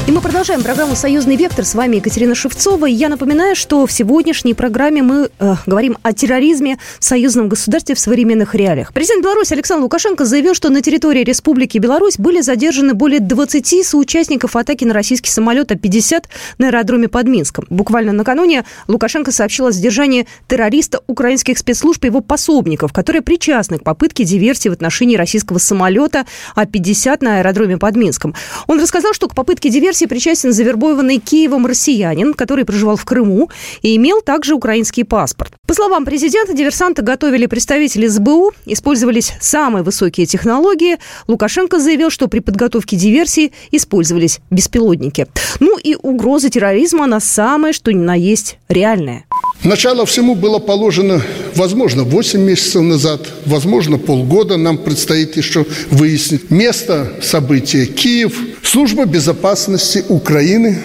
И 0.05 0.11
мы 0.11 0.19
продолжаем 0.19 0.61
программу 0.63 0.97
«Союзный 0.97 1.37
вектор». 1.37 1.63
С 1.63 1.75
вами 1.75 1.95
Екатерина 1.95 2.35
Шевцова. 2.35 2.89
И 2.89 2.91
я 2.91 3.07
напоминаю, 3.07 3.55
что 3.55 3.85
в 3.85 3.91
сегодняшней 3.91 4.53
программе 4.53 5.01
мы 5.01 5.29
э, 5.39 5.55
говорим 5.65 5.97
о 6.03 6.11
терроризме 6.11 6.77
в 6.99 7.05
союзном 7.05 7.47
государстве 7.47 7.95
в 7.95 7.99
современных 7.99 8.53
реалиях. 8.53 8.91
Президент 8.91 9.23
Беларуси 9.23 9.53
Александр 9.53 9.83
Лукашенко 9.83 10.25
заявил, 10.25 10.55
что 10.55 10.69
на 10.69 10.81
территории 10.81 11.23
Республики 11.23 11.77
Беларусь 11.77 12.17
были 12.17 12.41
задержаны 12.41 12.95
более 12.95 13.21
20 13.21 13.87
соучастников 13.87 14.57
атаки 14.57 14.83
на 14.83 14.93
российский 14.93 15.29
самолет 15.29 15.71
А-50 15.71 16.25
на 16.57 16.67
аэродроме 16.67 17.07
под 17.07 17.29
Минском. 17.29 17.65
Буквально 17.69 18.11
накануне 18.11 18.65
Лукашенко 18.89 19.31
сообщил 19.31 19.67
о 19.67 19.71
задержании 19.71 20.27
террориста 20.49 20.99
украинских 21.07 21.57
спецслужб 21.57 22.03
и 22.03 22.07
его 22.07 22.19
пособников, 22.19 22.91
которые 22.91 23.21
причастны 23.21 23.79
к 23.79 23.85
попытке 23.85 24.25
диверсии 24.25 24.67
в 24.67 24.73
отношении 24.73 25.15
российского 25.15 25.59
самолета 25.59 26.25
А-50 26.55 27.19
на 27.21 27.37
аэродроме 27.37 27.77
под 27.77 27.95
Минском. 27.95 28.35
Он 28.67 28.81
рассказал, 28.81 29.13
что 29.13 29.29
к 29.29 29.33
попытке 29.33 29.69
диверсии 29.69 29.92
версии 29.93 30.05
причастен 30.07 30.51
завербованный 30.51 31.19
Киевом 31.19 31.67
россиянин, 31.67 32.33
который 32.33 32.65
проживал 32.65 32.95
в 32.95 33.05
Крыму 33.05 33.51
и 33.83 33.95
имел 33.95 34.21
также 34.21 34.55
украинский 34.55 35.05
паспорт. 35.05 35.53
По 35.67 35.75
словам 35.75 36.03
президента, 36.03 36.53
диверсанты 36.53 37.03
готовили 37.03 37.45
представители 37.45 38.07
СБУ, 38.07 38.53
использовались 38.65 39.33
самые 39.39 39.83
высокие 39.83 40.25
технологии. 40.25 40.97
Лукашенко 41.27 41.77
заявил, 41.79 42.09
что 42.09 42.27
при 42.27 42.39
подготовке 42.39 42.97
диверсии 42.97 43.51
использовались 43.69 44.39
беспилотники. 44.49 45.27
Ну 45.59 45.77
и 45.77 45.95
угроза 46.01 46.49
терроризма, 46.49 47.03
она 47.03 47.19
самая, 47.19 47.71
что 47.71 47.93
ни 47.93 48.03
на 48.03 48.15
есть 48.15 48.57
реальная. 48.69 49.25
Начало 49.63 50.05
всему 50.05 50.35
было 50.35 50.59
положено, 50.59 51.21
возможно, 51.55 52.03
8 52.03 52.39
месяцев 52.41 52.81
назад, 52.81 53.21
возможно, 53.45 53.97
полгода. 53.97 54.57
Нам 54.57 54.77
предстоит 54.77 55.37
еще 55.37 55.65
выяснить 55.89 56.51
место 56.51 57.13
события. 57.21 57.85
Киев, 57.85 58.37
служба 58.61 59.05
безопасности 59.05 60.03
Украины, 60.09 60.79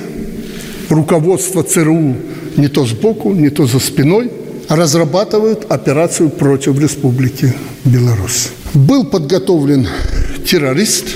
руководство 0.88 1.64
ЦРУ 1.64 2.16
не 2.56 2.68
то 2.68 2.86
сбоку, 2.86 3.32
не 3.32 3.50
то 3.50 3.66
за 3.66 3.80
спиной 3.80 4.30
разрабатывают 4.68 5.66
операцию 5.70 6.30
против 6.30 6.78
Республики 6.78 7.52
Беларусь. 7.84 8.50
Был 8.74 9.04
подготовлен 9.04 9.88
террорист, 10.46 11.06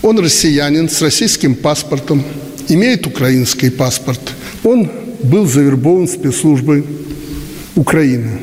он 0.00 0.18
россиянин 0.18 0.88
с 0.88 1.02
российским 1.02 1.56
паспортом, 1.56 2.24
имеет 2.68 3.06
украинский 3.06 3.70
паспорт. 3.70 4.20
Он 4.64 4.90
был 5.26 5.46
завербован 5.46 6.08
спецслужбой 6.08 6.84
Украины. 7.74 8.40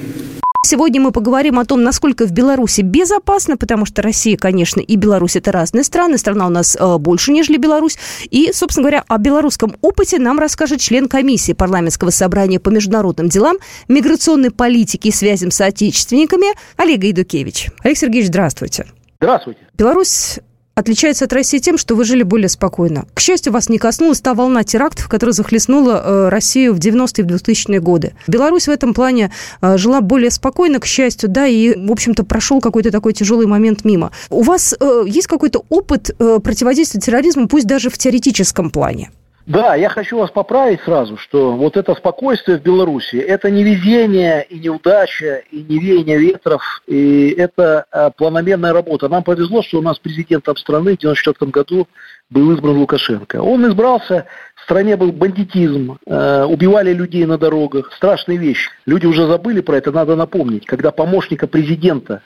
Сегодня 0.65 1.01
мы 1.01 1.11
поговорим 1.11 1.59
о 1.59 1.65
том, 1.65 1.83
насколько 1.83 2.25
в 2.25 2.31
Беларуси 2.31 2.81
безопасно, 2.81 3.57
потому 3.57 3.85
что 3.85 4.01
Россия, 4.01 4.37
конечно, 4.37 4.79
и 4.79 4.95
Беларусь– 4.95 5.35
это 5.37 5.51
разные 5.51 5.83
страны. 5.83 6.17
Страна 6.17 6.47
у 6.47 6.49
нас 6.49 6.77
э, 6.79 6.97
больше, 6.99 7.33
нежели 7.33 7.57
Беларусь. 7.57 7.97
И, 8.31 8.51
собственно 8.53 8.83
говоря, 8.83 9.03
о 9.09 9.17
белорусском 9.17 9.75
опыте 9.81 10.19
нам 10.19 10.39
расскажет 10.39 10.79
член 10.79 11.09
комиссии 11.09 11.51
парламентского 11.51 12.11
собрания 12.11 12.61
по 12.61 12.69
международным 12.69 13.27
делам, 13.27 13.57
миграционной 13.89 14.51
политике 14.51 15.09
и 15.09 15.11
связям 15.11 15.51
с 15.51 15.59
отечественниками 15.59 16.47
Олег 16.77 17.03
Идукевич. 17.03 17.69
Олег 17.83 17.97
Сергеевич, 17.97 18.29
здравствуйте. 18.29 18.85
Здравствуйте. 19.19 19.59
Беларусь 19.77 20.39
отличается 20.75 21.25
от 21.25 21.33
России 21.33 21.59
тем, 21.59 21.77
что 21.77 21.95
вы 21.95 22.03
жили 22.03 22.23
более 22.23 22.49
спокойно. 22.49 23.05
К 23.13 23.19
счастью, 23.19 23.53
вас 23.53 23.69
не 23.69 23.77
коснулась 23.77 24.21
та 24.21 24.33
волна 24.33 24.63
терактов, 24.63 25.07
которая 25.07 25.33
захлестнула 25.33 26.01
э, 26.03 26.29
Россию 26.29 26.73
в 26.73 26.79
90-е 26.79 27.23
и 27.23 27.27
в 27.27 27.31
2000-е 27.31 27.79
годы. 27.79 28.13
Беларусь 28.27 28.67
в 28.67 28.71
этом 28.71 28.93
плане 28.93 29.31
э, 29.61 29.77
жила 29.77 30.01
более 30.01 30.31
спокойно, 30.31 30.79
к 30.79 30.85
счастью, 30.85 31.29
да, 31.29 31.45
и, 31.45 31.75
в 31.75 31.91
общем-то, 31.91 32.23
прошел 32.23 32.59
какой-то 32.61 32.91
такой 32.91 33.13
тяжелый 33.13 33.47
момент 33.47 33.85
мимо. 33.85 34.11
У 34.29 34.41
вас 34.41 34.75
э, 34.79 35.03
есть 35.07 35.27
какой-то 35.27 35.63
опыт 35.69 36.11
противодействия 36.17 37.01
терроризму, 37.01 37.47
пусть 37.47 37.67
даже 37.67 37.89
в 37.89 37.97
теоретическом 37.97 38.69
плане? 38.69 39.11
Да, 39.45 39.75
я 39.75 39.89
хочу 39.89 40.19
вас 40.19 40.31
поправить 40.31 40.79
сразу, 40.81 41.17
что 41.17 41.51
вот 41.51 41.75
это 41.75 41.95
спокойствие 41.95 42.57
в 42.57 42.61
Беларуси, 42.61 43.17
это 43.17 43.51
не 43.51 43.65
везение 43.65 44.45
и 44.45 44.57
неудача, 44.57 45.43
и 45.51 45.61
не 45.63 45.79
веяние 45.79 46.17
ветров, 46.17 46.81
и 46.87 47.35
это 47.37 47.85
а, 47.91 48.09
планомерная 48.11 48.71
работа. 48.71 49.09
Нам 49.09 49.21
повезло, 49.21 49.61
что 49.61 49.79
у 49.79 49.81
нас 49.81 49.99
президентом 49.99 50.55
страны 50.55 50.91
в 50.91 51.03
1994 51.03 51.51
году 51.51 51.89
был 52.29 52.53
избран 52.53 52.77
Лукашенко. 52.77 53.41
Он 53.41 53.67
избрался, 53.67 54.27
в 54.55 54.61
стране 54.63 54.95
был 54.95 55.11
бандитизм, 55.11 55.97
э, 56.05 56.43
убивали 56.45 56.93
людей 56.93 57.25
на 57.25 57.37
дорогах, 57.37 57.91
страшные 57.93 58.37
вещи. 58.37 58.69
Люди 58.85 59.05
уже 59.05 59.27
забыли 59.27 59.59
про 59.59 59.75
это, 59.75 59.91
надо 59.91 60.15
напомнить. 60.15 60.65
Когда 60.65 60.91
помощника 60.91 61.47
президента 61.47 62.21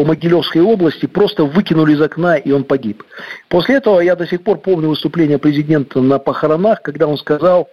по 0.00 0.06
Могилевской 0.06 0.62
области 0.62 1.04
просто 1.04 1.44
выкинули 1.44 1.92
из 1.92 2.00
окна, 2.00 2.36
и 2.36 2.50
он 2.52 2.64
погиб. 2.64 3.02
После 3.50 3.74
этого 3.74 4.00
я 4.00 4.16
до 4.16 4.26
сих 4.26 4.42
пор 4.42 4.56
помню 4.56 4.88
выступление 4.88 5.36
президента 5.36 6.00
на 6.00 6.18
похоронах, 6.18 6.80
когда 6.80 7.06
он 7.06 7.18
сказал 7.18 7.68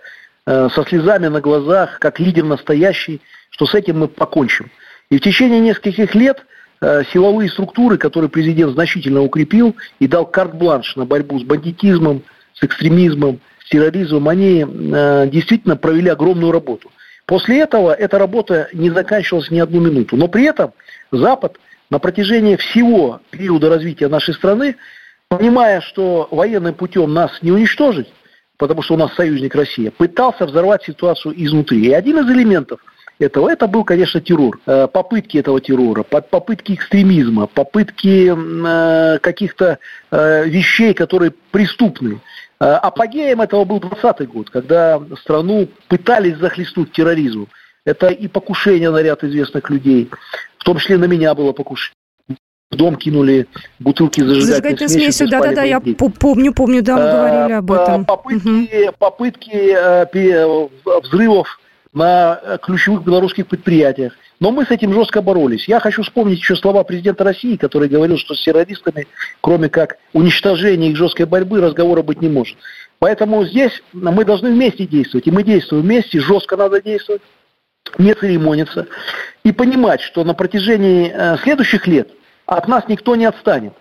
э, 0.45 0.67
со 0.75 0.83
слезами 0.83 1.27
на 1.27 1.39
глазах, 1.39 1.99
как 1.99 2.19
лидер 2.19 2.43
настоящий, 2.43 3.21
что 3.49 3.65
с 3.65 3.73
этим 3.73 3.99
мы 3.99 4.09
покончим. 4.09 4.69
И 5.09 5.19
в 5.19 5.21
течение 5.21 5.61
нескольких 5.61 6.15
лет 6.15 6.45
э, 6.81 7.03
силовые 7.13 7.49
структуры, 7.49 7.97
которые 7.97 8.29
президент 8.29 8.73
значительно 8.73 9.21
укрепил 9.21 9.77
и 9.99 10.07
дал 10.07 10.25
карт-бланш 10.25 10.97
на 10.97 11.05
борьбу 11.05 11.39
с 11.39 11.43
бандитизмом, 11.43 12.23
с 12.55 12.61
экстремизмом, 12.61 13.39
с 13.65 13.69
терроризмом, 13.69 14.27
они 14.27 14.65
э, 14.67 15.29
действительно 15.31 15.77
провели 15.77 16.09
огромную 16.09 16.51
работу. 16.51 16.91
После 17.25 17.59
этого 17.59 17.93
эта 17.93 18.17
работа 18.17 18.67
не 18.73 18.89
заканчивалась 18.89 19.49
ни 19.49 19.59
одну 19.59 19.79
минуту. 19.79 20.17
Но 20.17 20.27
при 20.27 20.43
этом 20.43 20.73
Запад 21.09 21.57
на 21.89 21.99
протяжении 21.99 22.55
всего 22.55 23.21
периода 23.29 23.69
развития 23.69 24.07
нашей 24.07 24.33
страны, 24.33 24.75
понимая, 25.29 25.81
что 25.81 26.27
военным 26.31 26.73
путем 26.73 27.13
нас 27.13 27.31
не 27.41 27.51
уничтожить, 27.51 28.07
потому 28.57 28.81
что 28.81 28.95
у 28.95 28.97
нас 28.97 29.13
союзник 29.13 29.55
Россия, 29.55 29.91
пытался 29.91 30.45
взорвать 30.45 30.83
ситуацию 30.83 31.33
изнутри. 31.37 31.85
И 31.85 31.91
один 31.91 32.19
из 32.19 32.29
элементов 32.29 32.79
этого, 33.19 33.49
это 33.49 33.67
был, 33.67 33.83
конечно, 33.83 34.21
террор. 34.21 34.59
Э, 34.65 34.87
попытки 34.87 35.37
этого 35.37 35.59
террора, 35.59 36.03
попытки 36.03 36.73
экстремизма, 36.73 37.47
попытки 37.47 38.31
э, 38.31 39.19
каких-то 39.19 39.79
э, 40.11 40.47
вещей, 40.47 40.93
которые 40.93 41.33
преступны. 41.51 42.19
Апогеем 42.59 43.41
этого 43.41 43.65
был 43.65 43.79
20 43.79 44.27
год, 44.29 44.49
когда 44.49 44.99
страну 45.21 45.69
пытались 45.89 46.37
захлестнуть 46.37 46.91
терроризмом. 46.91 47.49
Это 47.85 48.07
и 48.07 48.27
покушение 48.27 48.89
на 48.89 48.97
ряд 48.97 49.23
известных 49.23 49.69
людей, 49.69 50.09
в 50.57 50.63
том 50.63 50.77
числе 50.77 50.97
на 50.97 51.05
меня 51.05 51.33
было 51.33 51.51
покушение. 51.51 51.95
В 52.69 52.75
дом 52.75 52.97
кинули 52.97 53.47
бутылки 53.79 54.19
зажигательной, 54.19 54.77
зажигательной 54.77 54.89
смесью. 54.89 55.29
да-да-да, 55.29 55.63
я 55.63 55.79
помню, 55.79 56.53
помню, 56.53 56.83
да, 56.83 56.97
мы 56.97 57.03
э, 57.03 57.11
говорили 57.11 57.53
об 57.53 57.71
этом. 57.71 58.05
Попытки, 58.05 58.91
попытки 58.99 59.73
э, 59.73 60.67
взрывов 61.01 61.59
на 61.93 62.59
ключевых 62.61 63.03
белорусских 63.03 63.47
предприятиях. 63.47 64.13
Но 64.39 64.51
мы 64.51 64.65
с 64.65 64.71
этим 64.71 64.93
жестко 64.93 65.21
боролись. 65.21 65.67
Я 65.67 65.79
хочу 65.79 66.03
вспомнить 66.03 66.39
еще 66.39 66.55
слова 66.55 66.83
президента 66.83 67.23
России, 67.23 67.55
который 67.55 67.89
говорил, 67.89 68.17
что 68.17 68.35
с 68.35 68.43
террористами, 68.43 69.07
кроме 69.41 69.69
как 69.69 69.97
уничтожения 70.13 70.89
их 70.89 70.97
жесткой 70.97 71.25
борьбы, 71.25 71.59
разговора 71.59 72.03
быть 72.03 72.21
не 72.21 72.29
может. 72.29 72.57
Поэтому 72.99 73.45
здесь 73.45 73.83
мы 73.93 74.25
должны 74.25 74.51
вместе 74.51 74.85
действовать. 74.85 75.27
И 75.27 75.31
мы 75.31 75.43
действуем 75.43 75.83
вместе, 75.83 76.19
жестко 76.19 76.55
надо 76.55 76.81
действовать, 76.81 77.21
не 77.97 78.13
церемониться. 78.13 78.87
И 79.43 79.51
понимать, 79.51 80.01
что 80.01 80.23
на 80.23 80.33
протяжении 80.33 81.11
э, 81.13 81.37
следующих 81.37 81.87
лет 81.87 82.09
от 82.45 82.67
нас 82.67 82.87
никто 82.87 83.15
не 83.15 83.25
отстанет. 83.25 83.73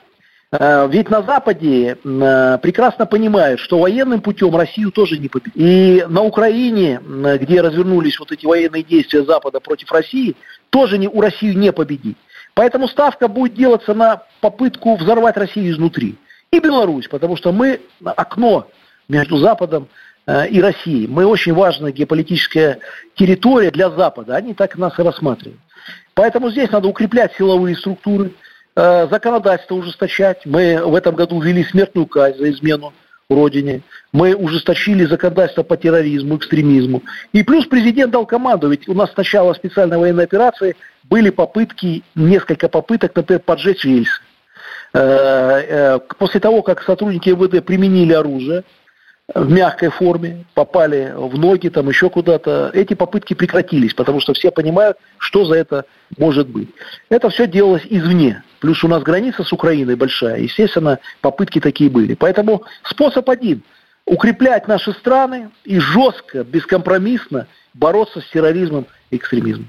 Э, 0.53 0.89
ведь 0.89 1.11
на 1.11 1.23
Западе 1.23 1.99
э, 2.03 2.59
прекрасно 2.63 3.07
понимают, 3.07 3.61
что 3.61 3.79
военным 3.79 4.21
путем 4.21 4.55
Россию 4.57 4.93
тоже 4.93 5.19
не 5.19 5.29
победить. 5.29 5.55
И 5.57 6.05
на 6.09 6.23
Украине, 6.23 7.01
где 7.41 7.61
развернулись 7.61 8.19
вот 8.19 8.33
эти 8.33 8.47
военные 8.47 8.83
действия 8.83 9.25
Запада 9.25 9.61
против 9.61 9.91
России, 9.91 10.37
тоже 10.71 10.99
не, 10.99 11.09
у 11.09 11.21
России 11.21 11.53
не 11.53 11.73
победить. 11.73 12.17
Поэтому 12.55 12.89
ставка 12.89 13.29
будет 13.29 13.55
делаться 13.55 13.93
на 13.93 14.23
попытку 14.41 14.97
взорвать 14.97 15.37
Россию 15.37 15.73
изнутри. 15.73 16.17
И 16.51 16.61
Беларусь, 16.61 17.09
потому 17.09 17.37
что 17.37 17.53
мы 17.53 17.81
окно 18.05 18.69
между 19.09 19.37
Западом 19.37 19.89
и 20.29 20.61
Россией. 20.61 21.07
Мы 21.07 21.25
очень 21.25 21.55
важная 21.55 21.93
геополитическая 21.93 22.81
территория 23.15 23.71
для 23.71 23.91
Запада. 23.91 24.35
Они 24.35 24.55
так 24.55 24.77
нас 24.77 24.99
и 24.99 25.03
рассматривают. 25.03 25.61
Поэтому 26.15 26.51
здесь 26.51 26.71
надо 26.71 26.89
укреплять 26.89 27.35
силовые 27.37 27.77
структуры, 27.77 28.33
Э, 28.77 29.09
законодательство 29.11 29.75
ужесточать. 29.75 30.45
Мы 30.45 30.85
в 30.85 30.95
этом 30.95 31.15
году 31.15 31.41
ввели 31.41 31.65
смертную 31.65 32.07
казнь 32.07 32.39
за 32.39 32.51
измену 32.51 32.93
Родине. 33.31 33.81
Мы 34.13 34.37
ужесточили 34.37 35.07
законодательство 35.07 35.63
по 35.63 35.79
терроризму, 35.79 36.37
экстремизму. 36.37 37.03
И 37.33 37.43
плюс 37.43 37.67
президент 37.67 38.13
дал 38.13 38.27
команду, 38.27 38.69
ведь 38.69 38.87
у 38.87 38.93
нас 38.93 39.11
с 39.11 39.17
начала 39.17 39.55
специальной 39.55 39.97
военной 39.97 40.25
операции 40.25 40.77
были 41.05 41.31
попытки, 41.31 42.03
несколько 42.15 42.69
попыток, 42.69 43.17
например, 43.17 43.41
поджечь 43.41 43.85
рельсы. 43.85 44.21
Э, 44.93 44.99
э, 44.99 45.99
после 46.19 46.39
того, 46.41 46.61
как 46.61 46.83
сотрудники 46.83 47.31
МВД 47.31 47.65
применили 47.65 48.13
оружие, 48.13 48.63
в 49.35 49.51
мягкой 49.51 49.91
форме, 49.91 50.45
попали 50.55 51.13
в 51.15 51.37
ноги, 51.37 51.69
там 51.69 51.89
еще 51.89 52.11
куда-то, 52.11 52.71
эти 52.73 52.95
попытки 52.95 53.35
прекратились, 53.35 53.93
потому 53.93 54.21
что 54.21 54.35
все 54.35 54.51
понимают, 54.53 54.99
что 55.19 55.45
за 55.45 55.57
это 55.57 55.85
может 56.17 56.49
быть. 56.49 56.69
Это 57.09 57.29
все 57.31 57.47
делалось 57.47 57.83
извне. 57.91 58.43
Плюс 58.61 58.85
у 58.85 58.89
нас 58.89 59.03
граница 59.03 59.43
с 59.43 59.53
Украиной 59.53 59.97
большая, 59.97 60.39
естественно, 60.39 61.01
попытки 61.21 61.61
такие 61.61 61.91
были. 61.91 62.15
Поэтому 62.15 62.63
способ 62.85 63.29
один– 63.29 63.63
укреплять 64.07 64.69
наши 64.69 64.93
страны 64.93 65.51
и 65.65 65.81
жестко, 65.81 66.45
бескомпромиссно 66.45 67.49
бороться 67.75 68.21
с 68.21 68.31
терроризмом 68.31 68.87
и 69.11 69.17
экстремизмом. 69.17 69.69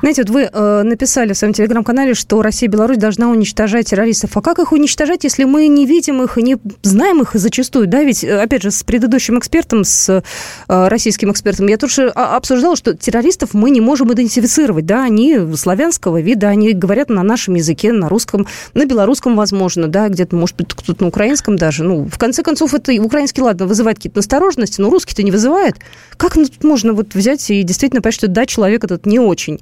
Знаете, 0.00 0.22
вот 0.22 0.30
вы 0.30 0.50
э, 0.52 0.82
написали 0.82 1.32
в 1.32 1.38
своем 1.38 1.54
телеграм-канале, 1.54 2.12
что 2.12 2.42
Россия 2.42 2.68
и 2.68 2.70
Беларусь 2.70 2.98
должна 2.98 3.30
уничтожать 3.30 3.88
террористов. 3.88 4.36
А 4.36 4.42
как 4.42 4.58
их 4.58 4.72
уничтожать, 4.72 5.24
если 5.24 5.44
мы 5.44 5.66
не 5.68 5.86
видим 5.86 6.22
их 6.22 6.36
и 6.36 6.42
не 6.42 6.58
знаем 6.82 7.22
их 7.22 7.30
зачастую? 7.32 7.86
Да, 7.86 8.02
ведь, 8.02 8.22
э, 8.22 8.42
опять 8.42 8.62
же, 8.62 8.70
с 8.70 8.82
предыдущим 8.82 9.38
экспертом, 9.38 9.82
с 9.82 10.10
э, 10.10 10.88
российским 10.88 11.30
экспертом, 11.30 11.68
я 11.68 11.78
тоже 11.78 12.12
а, 12.14 12.36
обсуждала, 12.36 12.76
что 12.76 12.94
террористов 12.94 13.54
мы 13.54 13.70
не 13.70 13.80
можем 13.80 14.12
идентифицировать. 14.12 14.84
Да, 14.84 15.04
они 15.04 15.38
славянского 15.56 16.20
вида, 16.20 16.48
они 16.48 16.72
говорят 16.72 17.08
на 17.08 17.22
нашем 17.22 17.54
языке, 17.54 17.92
на 17.92 18.10
русском, 18.10 18.46
на 18.74 18.84
белорусском, 18.84 19.36
возможно, 19.36 19.88
да, 19.88 20.10
где-то, 20.10 20.36
может 20.36 20.56
быть, 20.56 20.74
кто-то 20.74 21.02
на 21.02 21.08
украинском 21.08 21.56
даже. 21.56 21.82
Ну, 21.82 22.06
в 22.06 22.18
конце 22.18 22.42
концов, 22.42 22.74
это 22.74 22.92
украинский, 23.00 23.40
ладно, 23.40 23.66
вызывает 23.66 23.96
какие-то 23.96 24.18
настороженности, 24.18 24.82
но 24.82 24.90
русский-то 24.90 25.22
не 25.22 25.30
вызывает. 25.30 25.76
Как 26.18 26.36
можно 26.62 26.92
вот 26.92 27.14
взять 27.14 27.50
и 27.50 27.62
действительно 27.62 28.02
понять, 28.02 28.16
что 28.16 28.28
да, 28.28 28.44
человек 28.44 28.84
этот 28.84 29.06
не 29.06 29.18
очень 29.18 29.53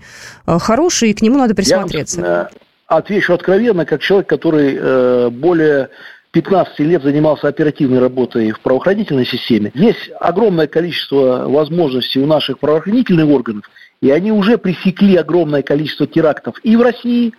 Э, 0.47 0.59
хороший, 0.59 1.11
и 1.11 1.15
к 1.15 1.23
нему 1.23 1.39
надо 1.39 1.55
присмотреться. 1.55 2.21
Я 2.21 2.51
отвечу 2.87 3.33
откровенно, 3.33 3.85
как 3.85 4.01
человек, 4.01 4.29
который 4.29 4.77
э, 4.79 5.31
более 5.31 5.89
15 6.33 6.79
лет 6.81 7.03
занимался 7.03 7.49
оперативной 7.49 7.99
работой 8.01 8.53
в 8.53 8.61
правоохранительной 8.61 9.27
системе. 9.27 9.71
Есть 9.75 10.11
огромное 10.19 10.67
количество 10.67 11.49
возможностей 11.49 12.21
у 12.21 12.27
наших 12.27 12.59
правоохранительных 12.59 13.27
органов, 13.27 13.65
и 14.01 14.11
они 14.11 14.33
уже 14.33 14.59
пресекли 14.59 15.17
огромное 15.17 15.63
количество 15.63 16.07
терактов 16.07 16.57
и 16.63 16.77
в 16.77 16.83
России, 16.83 17.33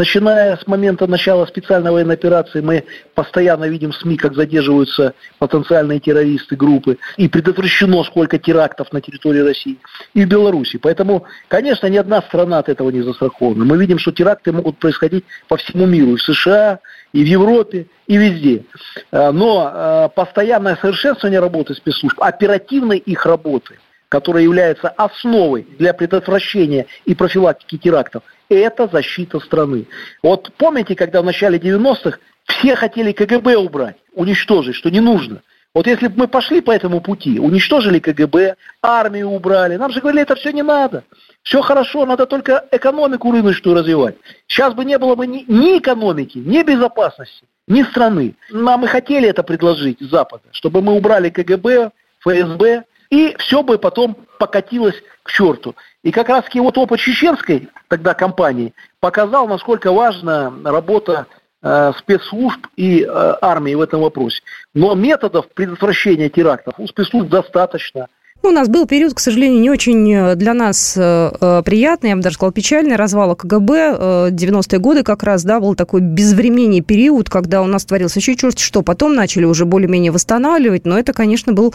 Начиная 0.00 0.56
с 0.56 0.66
момента 0.66 1.06
начала 1.06 1.44
специальной 1.44 1.90
военной 1.90 2.14
операции, 2.14 2.62
мы 2.62 2.84
постоянно 3.14 3.66
видим 3.66 3.92
в 3.92 3.96
СМИ, 3.96 4.16
как 4.16 4.34
задерживаются 4.34 5.12
потенциальные 5.38 6.00
террористы, 6.00 6.56
группы, 6.56 6.96
и 7.18 7.28
предотвращено 7.28 8.02
сколько 8.04 8.38
терактов 8.38 8.90
на 8.94 9.02
территории 9.02 9.40
России 9.40 9.76
и 10.14 10.24
в 10.24 10.26
Беларуси. 10.26 10.78
Поэтому, 10.78 11.24
конечно, 11.48 11.86
ни 11.86 11.98
одна 11.98 12.22
страна 12.22 12.60
от 12.60 12.70
этого 12.70 12.88
не 12.88 13.02
застрахована. 13.02 13.66
Мы 13.66 13.76
видим, 13.76 13.98
что 13.98 14.10
теракты 14.10 14.52
могут 14.52 14.78
происходить 14.78 15.26
по 15.48 15.58
всему 15.58 15.84
миру, 15.84 16.14
и 16.14 16.16
в 16.16 16.22
США, 16.22 16.78
и 17.12 17.22
в 17.22 17.26
Европе, 17.26 17.86
и 18.06 18.16
везде. 18.16 18.64
А, 19.12 19.32
но 19.32 19.70
а, 19.70 20.08
постоянное 20.08 20.76
совершенствование 20.76 21.40
работы 21.40 21.74
спецслужб, 21.74 22.18
оперативной 22.22 22.96
их 22.96 23.26
работы, 23.26 23.78
которая 24.08 24.44
является 24.44 24.88
основой 24.88 25.66
для 25.78 25.92
предотвращения 25.92 26.86
и 27.04 27.14
профилактики 27.14 27.76
терактов, 27.76 28.22
это 28.54 28.88
защита 28.88 29.40
страны. 29.40 29.86
Вот 30.22 30.52
помните, 30.56 30.94
когда 30.94 31.22
в 31.22 31.24
начале 31.24 31.58
90-х 31.58 32.18
все 32.46 32.74
хотели 32.74 33.12
КГБ 33.12 33.56
убрать, 33.56 33.96
уничтожить, 34.14 34.74
что 34.74 34.90
не 34.90 35.00
нужно. 35.00 35.42
Вот 35.72 35.86
если 35.86 36.08
бы 36.08 36.20
мы 36.20 36.28
пошли 36.28 36.60
по 36.60 36.72
этому 36.72 37.00
пути, 37.00 37.38
уничтожили 37.38 38.00
КГБ, 38.00 38.56
армию 38.82 39.28
убрали, 39.28 39.76
нам 39.76 39.92
же 39.92 40.00
говорили, 40.00 40.22
это 40.22 40.34
все 40.34 40.52
не 40.52 40.62
надо. 40.62 41.04
Все 41.42 41.62
хорошо, 41.62 42.04
надо 42.06 42.26
только 42.26 42.66
экономику 42.72 43.30
рыночную 43.30 43.76
развивать. 43.76 44.16
Сейчас 44.48 44.74
бы 44.74 44.84
не 44.84 44.98
было 44.98 45.14
бы 45.14 45.28
ни, 45.28 45.44
ни 45.46 45.78
экономики, 45.78 46.38
ни 46.38 46.62
безопасности, 46.64 47.44
ни 47.68 47.84
страны. 47.84 48.34
Нам 48.50 48.84
и 48.84 48.88
хотели 48.88 49.28
это 49.28 49.44
предложить 49.44 50.00
Запада, 50.00 50.42
чтобы 50.50 50.82
мы 50.82 50.92
убрали 50.92 51.30
КГБ, 51.30 51.92
ФСБ, 52.18 52.84
и 53.10 53.36
все 53.38 53.62
бы 53.62 53.78
потом 53.78 54.16
покатилось 54.38 55.00
к 55.22 55.30
черту. 55.30 55.76
И 56.02 56.12
как 56.12 56.28
раз 56.28 56.44
вот 56.54 56.78
опыт 56.78 57.00
чеченской 57.00 57.68
тогда 57.88 58.14
компании 58.14 58.74
показал, 59.00 59.46
насколько 59.46 59.92
важна 59.92 60.52
работа 60.64 61.26
э, 61.62 61.92
спецслужб 61.98 62.66
и 62.76 63.02
э, 63.02 63.34
армии 63.42 63.74
в 63.74 63.80
этом 63.80 64.00
вопросе. 64.00 64.42
Но 64.74 64.94
методов 64.94 65.48
предотвращения 65.48 66.30
терактов 66.30 66.74
у 66.78 66.86
спецслужб 66.86 67.28
достаточно– 67.28 68.08
ну, 68.42 68.48
у 68.48 68.52
нас 68.52 68.68
был 68.68 68.86
период, 68.86 69.14
к 69.14 69.18
сожалению, 69.18 69.60
не 69.60 69.70
очень 69.70 70.12
э, 70.12 70.34
для 70.34 70.54
нас 70.54 70.96
э, 70.96 71.30
э, 71.40 71.62
приятный, 71.62 72.10
я 72.10 72.16
бы 72.16 72.22
даже 72.22 72.34
сказала, 72.36 72.52
печальный, 72.52 72.96
развала 72.96 73.34
КГБ. 73.34 74.30
90-е 74.30 74.78
годы 74.78 75.02
как 75.02 75.22
раз, 75.22 75.44
да, 75.44 75.60
был 75.60 75.74
такой 75.74 76.00
безвременный 76.00 76.80
период, 76.80 77.28
когда 77.28 77.62
у 77.62 77.66
нас 77.66 77.84
творился 77.84 78.18
еще 78.18 78.36
черт 78.36 78.58
что. 78.58 78.82
Потом 78.82 79.14
начали 79.14 79.44
уже 79.44 79.66
более-менее 79.66 80.10
восстанавливать, 80.10 80.86
но 80.86 80.98
это, 80.98 81.12
конечно, 81.12 81.52
был, 81.52 81.74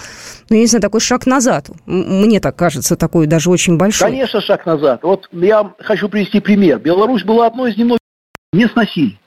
ну, 0.49 0.55
я 0.55 0.61
не 0.61 0.67
знаю, 0.67 0.81
такой 0.81 1.01
шаг 1.01 1.27
назад. 1.27 1.69
Мне 1.85 2.39
так 2.39 2.55
кажется, 2.55 2.95
такой 2.95 3.27
даже 3.27 3.49
очень 3.49 3.77
большой. 3.77 4.09
Конечно, 4.09 4.41
шаг 4.41 4.65
назад. 4.65 5.03
Вот 5.03 5.29
я 5.31 5.73
хочу 5.79 6.09
привести 6.09 6.39
пример. 6.39 6.79
Беларусь 6.79 7.23
была 7.23 7.47
одной 7.47 7.71
из 7.71 7.77
немногих, 7.77 7.99
не 8.53 8.67
сносили. 8.67 9.19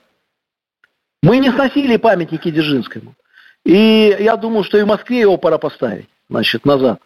Мы 1.23 1.37
не 1.37 1.51
сносили 1.51 1.97
памятники 1.97 2.51
Дзержинскому. 2.51 3.15
И 3.65 4.15
я 4.19 4.35
думаю, 4.35 4.63
что 4.63 4.77
и 4.77 4.83
в 4.83 4.87
Москве 4.87 5.19
его 5.21 5.37
пора 5.37 5.57
поставить, 5.57 6.07
значит, 6.29 6.65
назад. 6.65 6.99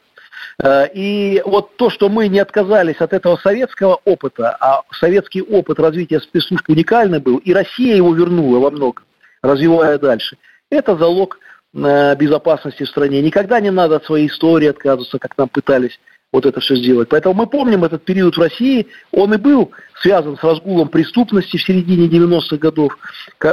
Э, 0.62 0.88
и 0.94 1.42
вот 1.46 1.76
то, 1.78 1.90
что 1.90 2.10
мы 2.10 2.28
не 2.28 2.40
отказались 2.40 2.98
от 3.00 3.14
этого 3.14 3.38
советского 3.38 4.00
опыта, 4.06 4.56
а 4.60 4.82
советский 4.92 5.42
опыт 5.42 5.80
развития 5.80 6.20
спецслужб 6.20 6.68
уникальный 6.70 7.20
был, 7.20 7.38
и 7.38 7.54
Россия 7.54 7.96
его 7.96 8.14
вернула 8.14 8.60
во 8.60 8.72
многом, 8.72 9.04
развивая 9.42 9.98
дальше, 9.98 10.38
это 10.70 10.96
залог 10.96 11.40
э, 11.74 12.16
безопасности 12.16 12.84
в 12.84 12.90
стране. 12.90 13.22
Никогда 13.22 13.60
не 13.60 13.72
надо 13.72 13.98
от 13.98 14.06
своей 14.06 14.28
истории 14.28 14.68
отказываться, 14.68 15.20
как 15.20 15.38
нам 15.38 15.50
пытались 15.50 16.00
вот 16.34 16.48
это 16.48 16.60
все 16.60 16.76
сделать. 16.76 17.10
Поэтому 17.10 17.36
мы 17.36 17.48
помним 17.48 17.86
этот 17.86 18.04
период 18.04 18.36
в 18.36 18.42
России, 18.42 18.88
он 19.12 19.34
и 19.36 19.38
был 19.38 19.72
связан 20.02 20.36
с 20.36 20.44
разгулом 20.44 20.90
преступности 20.90 21.58
в 21.58 21.64
середине 21.64 22.08
90-х 22.08 22.58
годов. 22.58 22.98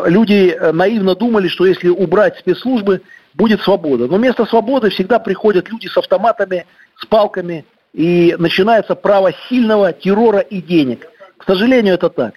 Люди 0.06 0.48
э, 0.48 0.72
наивно 0.72 1.14
думали, 1.14 1.46
что 1.48 1.66
если 1.66 1.88
убрать 1.88 2.38
спецслужбы, 2.38 3.02
будет 3.40 3.62
свобода. 3.62 4.06
Но 4.06 4.16
вместо 4.16 4.44
свободы 4.44 4.90
всегда 4.90 5.18
приходят 5.18 5.70
люди 5.70 5.86
с 5.86 5.96
автоматами, 5.96 6.66
с 6.96 7.06
палками, 7.06 7.64
и 7.94 8.36
начинается 8.38 8.94
право 8.94 9.32
сильного 9.48 9.92
террора 9.92 10.40
и 10.40 10.60
денег. 10.60 11.08
К 11.38 11.44
сожалению, 11.44 11.94
это 11.94 12.10
так. 12.10 12.34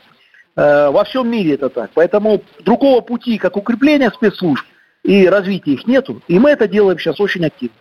Э, 0.55 0.89
во 0.89 1.03
всем 1.03 1.29
мире 1.29 1.55
это 1.55 1.69
так. 1.69 1.91
Поэтому 1.93 2.41
другого 2.61 3.01
пути, 3.01 3.37
как 3.37 3.57
укрепление 3.57 4.11
спецслужб 4.11 4.65
и 5.03 5.27
развития 5.27 5.73
их 5.73 5.85
нету. 5.87 6.21
И 6.29 6.39
мы 6.39 6.51
это 6.51 6.67
делаем 6.67 6.97
сейчас 6.97 7.19
очень 7.19 7.45
активно. 7.45 7.75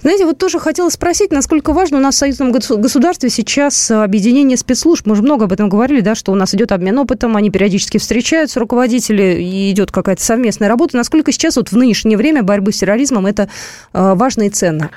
Знаете, 0.00 0.26
вот 0.26 0.38
тоже 0.38 0.58
хотела 0.58 0.88
спросить, 0.90 1.32
насколько 1.32 1.72
важно 1.72 1.98
у 1.98 2.00
нас 2.00 2.14
в 2.14 2.18
союзном 2.18 2.52
государстве 2.52 3.30
сейчас 3.30 3.90
объединение 3.90 4.56
спецслужб. 4.56 5.06
Мы 5.06 5.16
же 5.16 5.22
много 5.22 5.46
об 5.46 5.52
этом 5.52 5.68
говорили, 5.68 6.00
да, 6.00 6.14
что 6.14 6.32
у 6.32 6.34
нас 6.36 6.54
идет 6.54 6.72
обмен 6.72 6.98
опытом, 6.98 7.36
они 7.36 7.50
периодически 7.50 7.98
встречаются, 7.98 8.60
руководители, 8.60 9.42
и 9.42 9.72
идет 9.72 9.90
какая-то 9.90 10.22
совместная 10.22 10.68
работа. 10.68 10.96
Насколько 10.96 11.32
сейчас 11.32 11.56
вот 11.56 11.72
в 11.72 11.76
нынешнее 11.76 12.16
время 12.16 12.42
борьбы 12.42 12.72
с 12.72 12.78
терроризмом 12.78 13.26
это 13.26 13.48
важно 13.92 14.44
и 14.44 14.50
ценно? 14.50 14.90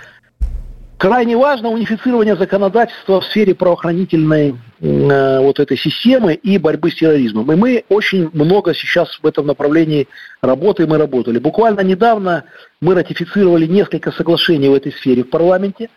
Крайне 1.01 1.35
важно 1.35 1.69
унифицирование 1.69 2.35
законодательства 2.35 3.21
в 3.21 3.25
сфере 3.25 3.55
правоохранительной 3.55 4.55
э, 4.81 5.39
вот 5.39 5.59
этой 5.59 5.75
системы 5.75 6.35
и 6.35 6.59
борьбы 6.59 6.91
с 6.91 6.93
терроризмом. 6.93 7.51
И 7.51 7.55
мы 7.55 7.83
очень 7.89 8.29
много 8.33 8.75
сейчас 8.75 9.19
в 9.19 9.25
этом 9.25 9.47
направлении 9.47 10.07
работаем 10.43 10.93
и 10.93 10.99
работали. 10.99 11.39
Буквально 11.39 11.79
недавно 11.79 12.43
мы 12.81 12.93
ратифицировали 12.93 13.65
несколько 13.65 14.11
соглашений 14.11 14.69
в 14.69 14.75
этой 14.75 14.91
сфере 14.91 15.23
в 15.23 15.31
парламенте, 15.31 15.89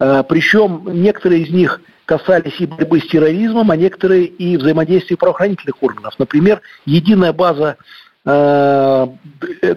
э, 0.00 0.24
причем 0.26 0.88
некоторые 0.90 1.42
из 1.42 1.50
них 1.50 1.82
касались 2.06 2.58
и 2.58 2.64
борьбы 2.64 3.00
с 3.00 3.08
терроризмом, 3.08 3.70
а 3.70 3.76
некоторые 3.76 4.24
и 4.24 4.56
взаимодействия 4.56 5.18
правоохранительных 5.18 5.82
органов. 5.82 6.14
Например, 6.18 6.62
единая 6.86 7.34
база 7.34 7.76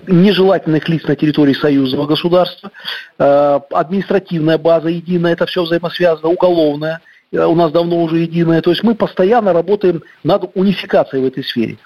нежелательных 0.07 0.89
лиц 0.89 1.03
на 1.03 1.15
территории 1.15 1.53
союзного 1.53 2.07
государства, 2.07 2.71
э, 3.19 3.59
административная 3.71 4.57
база 4.57 4.89
единая, 4.89 5.33
это 5.33 5.45
все 5.45 5.63
взаимосвязано, 5.63 6.29
уголовная, 6.29 6.99
э, 7.31 7.45
у 7.45 7.53
нас 7.53 7.71
давно 7.71 8.01
уже 8.01 8.17
единая. 8.17 8.62
То 8.62 8.71
есть 8.71 8.81
мы 8.83 8.95
постоянно 8.95 9.53
работаем 9.53 10.01
над 10.23 10.49
унификацией 10.55 11.23
в 11.23 11.27
этой 11.27 11.43
сфере. 11.43 11.77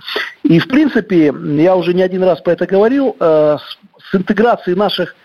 И, 0.43 0.59
в 0.59 0.67
принципе, 0.69 1.33
я 1.57 1.75
уже 1.75 1.93
не 1.93 2.01
один 2.01 2.23
раз 2.23 2.39
про 2.39 2.53
это 2.53 2.65
говорил, 2.65 3.15
с 3.19 4.13
интеграцией 4.13 4.77
наших 4.77 5.15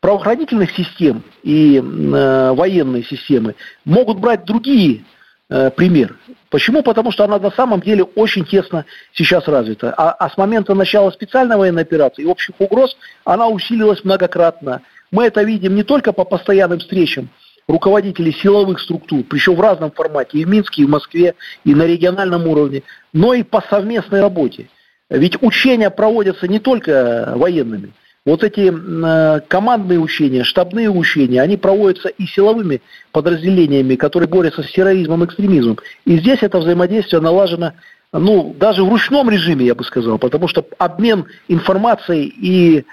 правоохранительных 0.00 0.70
систем 0.72 1.22
и 1.42 1.80
военной 1.80 3.04
системы 3.04 3.54
могут 3.84 4.18
брать 4.18 4.44
другие 4.44 5.04
Э, 5.50 5.70
пример. 5.70 6.16
Почему? 6.50 6.82
Потому 6.82 7.10
что 7.10 7.24
она 7.24 7.38
на 7.38 7.50
самом 7.50 7.80
деле 7.80 8.04
очень 8.04 8.44
тесно 8.44 8.84
сейчас 9.12 9.48
развита. 9.48 9.94
А, 9.96 10.12
а 10.12 10.28
с 10.28 10.36
момента 10.36 10.74
начала 10.74 11.10
специальной 11.10 11.56
военной 11.56 11.82
операции 11.82 12.22
и 12.22 12.26
общих 12.26 12.54
угроз 12.58 12.96
она 13.24 13.48
усилилась 13.48 14.04
многократно. 14.04 14.82
Мы 15.10 15.24
это 15.24 15.42
видим 15.42 15.74
не 15.74 15.84
только 15.84 16.12
по 16.12 16.24
постоянным 16.24 16.80
встречам 16.80 17.30
руководителей 17.66 18.32
силовых 18.32 18.78
структур, 18.80 19.24
причем 19.24 19.54
в 19.54 19.60
разном 19.60 19.90
формате, 19.90 20.38
и 20.38 20.44
в 20.44 20.48
Минске, 20.48 20.82
и 20.82 20.84
в 20.86 20.90
Москве, 20.90 21.34
и 21.64 21.74
на 21.74 21.84
региональном 21.84 22.46
уровне, 22.46 22.82
но 23.14 23.32
и 23.32 23.42
по 23.42 23.62
совместной 23.70 24.20
работе. 24.20 24.68
Ведь 25.10 25.42
учения 25.42 25.88
проводятся 25.88 26.46
не 26.46 26.58
только 26.58 27.32
военными– 27.36 27.92
вот 28.28 28.44
эти 28.44 28.70
э, 28.70 29.40
командные 29.48 29.98
учения, 29.98 30.44
штабные 30.44 30.90
учения, 30.90 31.40
они 31.40 31.56
проводятся 31.56 32.08
и 32.08 32.26
силовыми 32.26 32.82
подразделениями, 33.10 33.94
которые 33.94 34.28
борются 34.28 34.62
с 34.62 34.70
терроризмом 34.70 35.24
экстремизмом. 35.24 35.78
И 36.04 36.18
здесь 36.18 36.42
это 36.42 36.58
взаимодействие 36.58 37.22
налажено 37.22 37.72
ну, 38.12 38.54
даже 38.58 38.84
в 38.84 38.88
ручном 38.88 39.28
режиме, 39.28 39.66
я 39.66 39.74
бы 39.74 39.84
сказал, 39.84 40.18
потому 40.18 40.48
что 40.48 40.64
обмен 40.78 41.26
информацией 41.48 42.26
и 42.26 42.84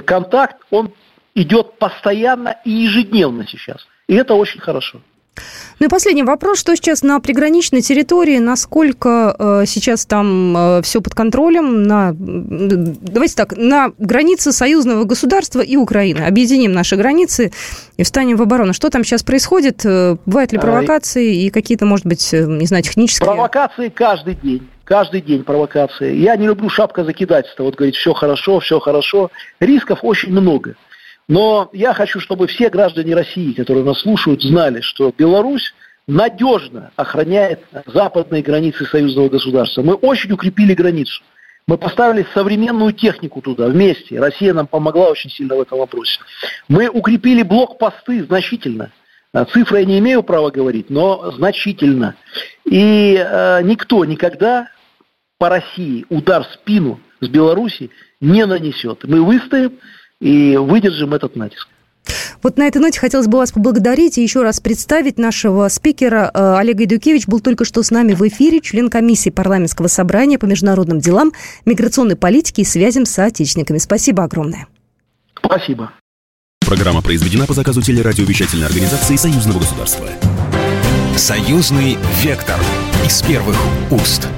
контакт, 0.00 0.56
он 0.70 0.92
идет 1.34 1.78
постоянно 1.78 2.56
и 2.64 2.70
ежедневно 2.70 3.46
сейчас. 3.46 3.86
И 4.08 4.14
это 4.14 4.34
очень 4.34 4.60
хорошо. 4.60 5.00
Ну 5.80 5.86
и 5.86 5.88
последний 5.88 6.24
вопрос. 6.24 6.58
Что 6.58 6.74
сейчас 6.74 7.02
на 7.02 7.20
приграничной 7.20 7.82
территории? 7.82 8.38
Насколько 8.38 9.36
э, 9.38 9.64
сейчас 9.66 10.06
там 10.06 10.56
э, 10.56 10.82
все 10.82 11.00
под 11.00 11.14
контролем? 11.14 11.84
На, 11.84 12.12
давайте 12.18 13.36
так, 13.36 13.56
на 13.56 13.92
границе 13.98 14.50
союзного 14.50 15.04
государства 15.04 15.60
и 15.60 15.76
Украины. 15.76 16.24
Объединим 16.24 16.72
наши 16.72 16.96
границы 16.96 17.52
и 17.96 18.02
встанем 18.02 18.36
в 18.36 18.42
оборону. 18.42 18.72
Что 18.72 18.90
там 18.90 19.04
сейчас 19.04 19.22
происходит? 19.22 19.84
Э, 19.84 20.16
бывают 20.26 20.50
ли 20.52 20.58
провокации 20.58 21.44
и 21.44 21.50
какие-то, 21.50 21.86
может 21.86 22.06
быть, 22.06 22.34
э, 22.34 22.44
не 22.44 22.66
знаю, 22.66 22.82
технические? 22.82 23.26
Провокации 23.26 23.88
каждый 23.88 24.34
день. 24.34 24.68
Каждый 24.82 25.20
день 25.20 25.44
провокации. 25.44 26.16
Я 26.16 26.34
не 26.36 26.46
люблю 26.46 26.68
шапка 26.70 27.04
закидательства. 27.04 27.62
Вот 27.62 27.76
говорить, 27.76 27.94
все 27.94 28.14
хорошо, 28.14 28.58
все 28.58 28.80
хорошо. 28.80 29.30
Рисков 29.60 30.00
очень 30.02 30.30
много. 30.32 30.74
Но 31.28 31.68
я 31.72 31.92
хочу, 31.92 32.20
чтобы 32.20 32.46
все 32.46 32.70
граждане 32.70 33.14
России, 33.14 33.52
которые 33.52 33.84
нас 33.84 34.00
слушают, 34.00 34.42
знали, 34.42 34.80
что 34.80 35.12
Беларусь 35.16 35.74
надежно 36.06 36.90
охраняет 36.96 37.60
западные 37.86 38.42
границы 38.42 38.86
союзного 38.86 39.28
государства. 39.28 39.82
Мы 39.82 39.94
очень 39.94 40.32
укрепили 40.32 40.74
границу. 40.74 41.22
Мы 41.66 41.76
поставили 41.76 42.26
современную 42.32 42.94
технику 42.94 43.42
туда 43.42 43.66
вместе. 43.66 44.18
Россия 44.18 44.54
нам 44.54 44.66
помогла 44.66 45.08
очень 45.08 45.28
сильно 45.28 45.54
в 45.54 45.60
этом 45.60 45.78
вопросе. 45.78 46.18
Мы 46.66 46.88
укрепили 46.88 47.42
блокпосты 47.42 48.24
значительно. 48.24 48.90
А 49.34 49.44
цифры 49.44 49.80
я 49.80 49.84
не 49.84 49.98
имею 49.98 50.22
права 50.22 50.50
говорить, 50.50 50.88
но 50.88 51.30
значительно. 51.32 52.16
И 52.64 53.14
э, 53.22 53.60
никто 53.64 54.06
никогда 54.06 54.70
по 55.36 55.50
России 55.50 56.06
удар 56.08 56.42
в 56.44 56.54
спину 56.54 57.00
с 57.20 57.28
Беларуси 57.28 57.90
не 58.22 58.46
нанесет. 58.46 59.04
Мы 59.04 59.22
выстоим, 59.22 59.78
и 60.20 60.56
выдержим 60.56 61.14
этот 61.14 61.36
натиск. 61.36 61.68
Вот 62.42 62.56
на 62.56 62.66
этой 62.66 62.78
ноте 62.78 63.00
хотелось 63.00 63.26
бы 63.26 63.38
вас 63.38 63.52
поблагодарить 63.52 64.18
и 64.18 64.22
еще 64.22 64.42
раз 64.42 64.60
представить 64.60 65.18
нашего 65.18 65.68
спикера. 65.68 66.30
Э, 66.32 66.56
Олег 66.56 66.80
Идукевич 66.80 67.26
был 67.26 67.40
только 67.40 67.64
что 67.64 67.82
с 67.82 67.90
нами 67.90 68.14
в 68.14 68.26
эфире, 68.28 68.60
член 68.60 68.88
комиссии 68.88 69.30
парламентского 69.30 69.88
собрания 69.88 70.38
по 70.38 70.46
международным 70.46 71.00
делам, 71.00 71.32
миграционной 71.64 72.16
политике 72.16 72.62
и 72.62 72.64
связям 72.64 73.06
с 73.06 73.10
соотечественниками. 73.10 73.78
Спасибо 73.78 74.24
огромное. 74.24 74.68
Спасибо. 75.44 75.92
Программа 76.60 77.02
произведена 77.02 77.46
по 77.46 77.54
заказу 77.54 77.82
телерадиовещательной 77.82 78.66
организации 78.66 79.16
Союзного 79.16 79.58
государства. 79.58 80.06
Союзный 81.16 81.96
вектор 82.22 82.60
из 83.04 83.22
первых 83.22 83.56
уст. 83.90 84.28